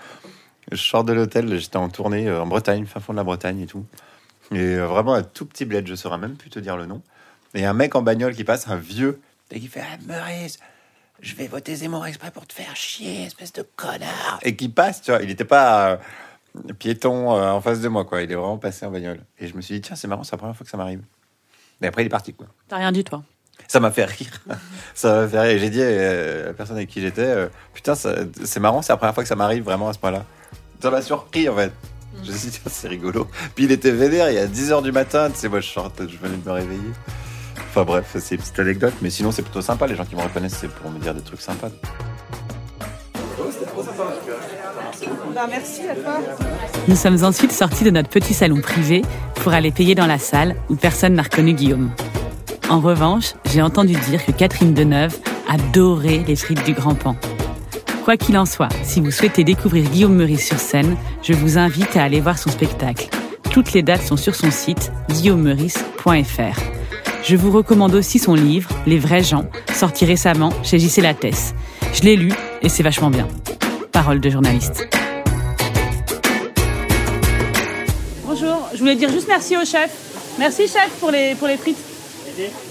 Je 0.70 0.76
sors 0.76 1.04
de 1.04 1.12
l'hôtel, 1.14 1.58
j'étais 1.58 1.76
en 1.78 1.88
tournée 1.88 2.28
euh, 2.28 2.42
en 2.42 2.46
Bretagne, 2.46 2.84
fin 2.84 3.00
fond 3.00 3.12
de 3.14 3.16
la 3.18 3.24
Bretagne 3.24 3.60
et 3.60 3.66
tout. 3.66 3.86
Et 4.52 4.76
vraiment 4.76 5.14
un 5.14 5.22
tout 5.22 5.46
petit 5.46 5.64
bled, 5.64 5.86
je 5.86 5.94
saurais 5.94 6.18
même 6.18 6.36
plus 6.36 6.50
te 6.50 6.58
dire 6.58 6.76
le 6.76 6.84
nom. 6.86 7.00
Et 7.54 7.64
un 7.64 7.72
mec 7.72 7.94
en 7.94 8.02
bagnole 8.02 8.34
qui 8.34 8.44
passe, 8.44 8.68
un 8.68 8.76
vieux, 8.76 9.20
et 9.50 9.60
qui 9.60 9.68
fait 9.68 9.82
ah, 9.82 9.96
Maurice, 10.06 10.58
je 11.20 11.34
vais 11.34 11.46
voter 11.46 11.74
Zemmour 11.74 12.06
exprès 12.06 12.30
pour 12.30 12.46
te 12.46 12.52
faire 12.52 12.74
chier, 12.76 13.24
espèce 13.24 13.52
de 13.52 13.66
connard. 13.76 14.38
Et 14.42 14.56
qui 14.56 14.68
passe, 14.68 15.02
tu 15.02 15.10
vois, 15.10 15.20
il 15.22 15.28
n'était 15.28 15.44
pas 15.44 15.90
euh, 15.90 15.96
piéton 16.78 17.36
euh, 17.36 17.50
en 17.50 17.60
face 17.60 17.80
de 17.80 17.88
moi, 17.88 18.04
quoi. 18.04 18.22
Il 18.22 18.30
est 18.30 18.36
vraiment 18.36 18.58
passé 18.58 18.86
en 18.86 18.90
bagnole. 18.90 19.20
Et 19.38 19.48
je 19.48 19.54
me 19.54 19.60
suis 19.60 19.74
dit, 19.74 19.80
tiens, 19.80 19.96
c'est 19.96 20.08
marrant, 20.08 20.24
c'est 20.24 20.32
la 20.32 20.38
première 20.38 20.56
fois 20.56 20.64
que 20.64 20.70
ça 20.70 20.76
m'arrive. 20.76 21.02
Et 21.82 21.86
après, 21.86 22.02
il 22.02 22.06
est 22.06 22.10
parti, 22.10 22.32
quoi. 22.32 22.46
T'as 22.68 22.76
rien 22.76 22.92
dit, 22.92 23.04
toi? 23.04 23.22
Ça 23.68 23.80
m'a 23.80 23.90
fait 23.90 24.04
rire. 24.04 24.40
ça 24.94 25.22
m'a 25.22 25.28
fait 25.28 25.40
rire. 25.40 25.58
J'ai 25.58 25.70
dit 25.70 25.82
à 25.82 26.46
la 26.46 26.52
personne 26.54 26.76
avec 26.76 26.88
qui 26.88 27.00
j'étais, 27.00 27.22
euh, 27.22 27.48
putain, 27.74 27.94
c'est 27.94 28.60
marrant, 28.60 28.82
c'est 28.82 28.92
la 28.92 28.96
première 28.96 29.14
fois 29.14 29.24
que 29.24 29.28
ça 29.28 29.36
m'arrive 29.36 29.64
vraiment 29.64 29.88
à 29.88 29.92
ce 29.92 29.98
point-là. 29.98 30.24
Ça 30.80 30.90
m'a 30.90 31.02
surpris, 31.02 31.48
en 31.48 31.56
fait. 31.56 31.72
Je 32.22 32.32
me 32.32 32.36
suis 32.36 32.50
dit, 32.50 32.58
tiens, 32.62 32.70
c'est 32.72 32.88
rigolo. 32.88 33.28
Puis 33.54 33.64
il 33.64 33.72
était 33.72 33.90
vénère, 33.90 34.30
il 34.30 34.34
y 34.34 34.38
a 34.38 34.46
10h 34.46 34.82
du 34.82 34.92
matin, 34.92 35.30
tu 35.30 35.38
sais, 35.38 35.48
moi 35.48 35.60
je 35.60 35.68
sortais, 35.68 36.08
je 36.08 36.16
venais 36.18 36.36
de 36.36 36.46
me 36.46 36.52
réveiller. 36.52 36.92
Enfin 37.70 37.84
bref, 37.84 38.16
c'est 38.18 38.34
une 38.34 38.40
petite 38.40 38.58
anecdote, 38.58 38.94
mais 39.00 39.10
sinon 39.10 39.30
c'est 39.30 39.42
plutôt 39.42 39.62
sympa. 39.62 39.86
Les 39.86 39.94
gens 39.94 40.04
qui 40.04 40.16
me 40.16 40.22
reconnaissent, 40.22 40.58
c'est 40.60 40.70
pour 40.70 40.90
me 40.90 40.98
dire 40.98 41.14
des 41.14 41.20
trucs 41.20 41.40
sympas. 41.40 41.68
Nous 46.88 46.96
sommes 46.96 47.22
ensuite 47.22 47.52
sortis 47.52 47.84
de 47.84 47.90
notre 47.90 48.08
petit 48.08 48.34
salon 48.34 48.60
privé 48.60 49.02
pour 49.36 49.52
aller 49.52 49.70
payer 49.70 49.94
dans 49.94 50.08
la 50.08 50.18
salle 50.18 50.56
où 50.68 50.74
personne 50.74 51.14
n'a 51.14 51.22
reconnu 51.22 51.52
Guillaume. 51.52 51.92
En 52.68 52.80
revanche, 52.80 53.34
j'ai 53.52 53.62
entendu 53.62 53.94
dire 53.94 54.26
que 54.26 54.32
Catherine 54.32 54.74
Deneuve 54.74 55.16
adorait 55.48 56.24
les 56.26 56.34
frites 56.34 56.64
du 56.64 56.72
Grand 56.72 56.96
Pan. 56.96 57.14
Quoi 58.04 58.16
qu'il 58.16 58.36
en 58.36 58.46
soit, 58.46 58.68
si 58.82 59.00
vous 59.00 59.12
souhaitez 59.12 59.44
découvrir 59.44 59.88
Guillaume 59.88 60.16
Meurice 60.16 60.44
sur 60.44 60.58
scène, 60.58 60.96
je 61.22 61.34
vous 61.34 61.56
invite 61.56 61.96
à 61.96 62.02
aller 62.02 62.20
voir 62.20 62.36
son 62.36 62.50
spectacle. 62.50 63.08
Toutes 63.52 63.72
les 63.74 63.82
dates 63.82 64.02
sont 64.02 64.16
sur 64.16 64.34
son 64.34 64.50
site 64.50 64.90
guillaumemeurice.fr. 65.08 66.79
Je 67.22 67.36
vous 67.36 67.50
recommande 67.50 67.94
aussi 67.94 68.18
son 68.18 68.34
livre 68.34 68.70
Les 68.86 68.98
vrais 68.98 69.22
gens, 69.22 69.44
sorti 69.74 70.04
récemment 70.04 70.50
chez 70.62 70.78
JC 70.78 70.98
Lattès. 70.98 71.54
Je 71.92 72.02
l'ai 72.02 72.16
lu 72.16 72.32
et 72.62 72.68
c'est 72.68 72.82
vachement 72.82 73.10
bien. 73.10 73.28
Parole 73.92 74.20
de 74.20 74.30
journaliste. 74.30 74.86
Bonjour, 78.26 78.68
je 78.72 78.78
voulais 78.78 78.96
dire 78.96 79.10
juste 79.10 79.28
merci 79.28 79.56
au 79.56 79.64
chef. 79.64 79.90
Merci 80.38 80.62
chef 80.68 80.88
pour 81.00 81.10
les, 81.10 81.34
pour 81.34 81.48
les 81.48 81.56
frites. 81.56 81.76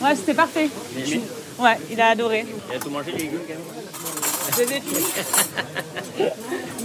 Ouais, 0.01 0.15
c'était 0.15 0.33
parfait. 0.33 0.69
Mais- 0.95 1.21
Ouais, 1.59 1.77
il 1.91 1.99
a 1.99 2.07
adoré. 2.11 2.45
Il 2.69 2.75
a 2.75 2.79
tout 2.79 2.89
mangé, 2.89 3.11
les 3.11 3.17
légumes, 3.17 3.39
quand 3.45 3.53
même. 3.53 4.69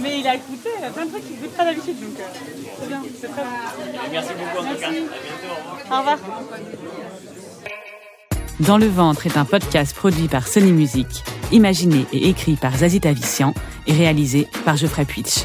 Mais 0.01 0.19
il 0.19 0.27
a 0.27 0.35
écouté, 0.35 0.69
il 0.77 0.83
a 0.85 0.89
plein 0.89 1.05
de 1.05 1.11
trucs 1.11 1.25
qu'il 1.25 1.39
goûte 1.39 1.51
pas 1.51 1.63
d'habitude, 1.63 1.95
donc 2.01 2.19
euh, 2.19 2.23
c'est 2.81 2.87
bien, 2.89 3.01
c'est 3.21 3.27
très 3.29 3.41
bien. 3.41 4.01
Merci 4.11 4.29
beaucoup, 4.37 4.65
en 4.67 4.73
tout 4.73 4.79
cas. 4.81 4.87
À 4.87 4.91
bientôt, 4.91 5.07
au 5.89 5.97
revoir. 5.97 5.97
Au 5.97 5.97
revoir. 5.99 6.19
Dans 8.61 8.77
le 8.77 8.85
ventre 8.85 9.27
est 9.27 9.35
un 9.35 9.43
podcast 9.43 9.93
produit 9.93 10.29
par 10.29 10.47
Sony 10.47 10.71
Music, 10.71 11.07
imaginé 11.51 12.05
et 12.13 12.29
écrit 12.29 12.55
par 12.55 12.77
Zazie 12.77 13.01
Tavissian 13.01 13.53
et 13.85 13.91
réalisé 13.91 14.47
par 14.63 14.77
Geoffrey 14.77 15.03
Puitch. 15.03 15.43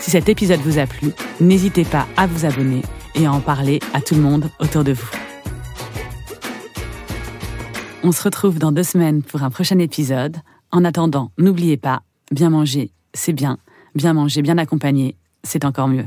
Si 0.00 0.10
cet 0.10 0.28
épisode 0.28 0.58
vous 0.60 0.80
a 0.80 0.86
plu, 0.86 1.12
n'hésitez 1.40 1.84
pas 1.84 2.08
à 2.16 2.26
vous 2.26 2.46
abonner 2.46 2.82
et 3.14 3.26
à 3.26 3.32
en 3.32 3.38
parler 3.38 3.78
à 3.94 4.00
tout 4.00 4.16
le 4.16 4.22
monde 4.22 4.50
autour 4.58 4.82
de 4.82 4.92
vous. 4.92 5.08
On 8.02 8.10
se 8.10 8.24
retrouve 8.24 8.58
dans 8.58 8.72
deux 8.72 8.82
semaines 8.82 9.22
pour 9.22 9.44
un 9.44 9.50
prochain 9.50 9.78
épisode. 9.78 10.38
En 10.72 10.84
attendant, 10.84 11.30
n'oubliez 11.38 11.76
pas, 11.76 12.02
bien 12.32 12.50
manger, 12.50 12.90
c'est 13.14 13.32
bien. 13.32 13.58
Bien 13.94 14.14
manger, 14.14 14.42
bien 14.42 14.58
accompagné, 14.58 15.14
c'est 15.44 15.64
encore 15.64 15.86
mieux. 15.86 16.06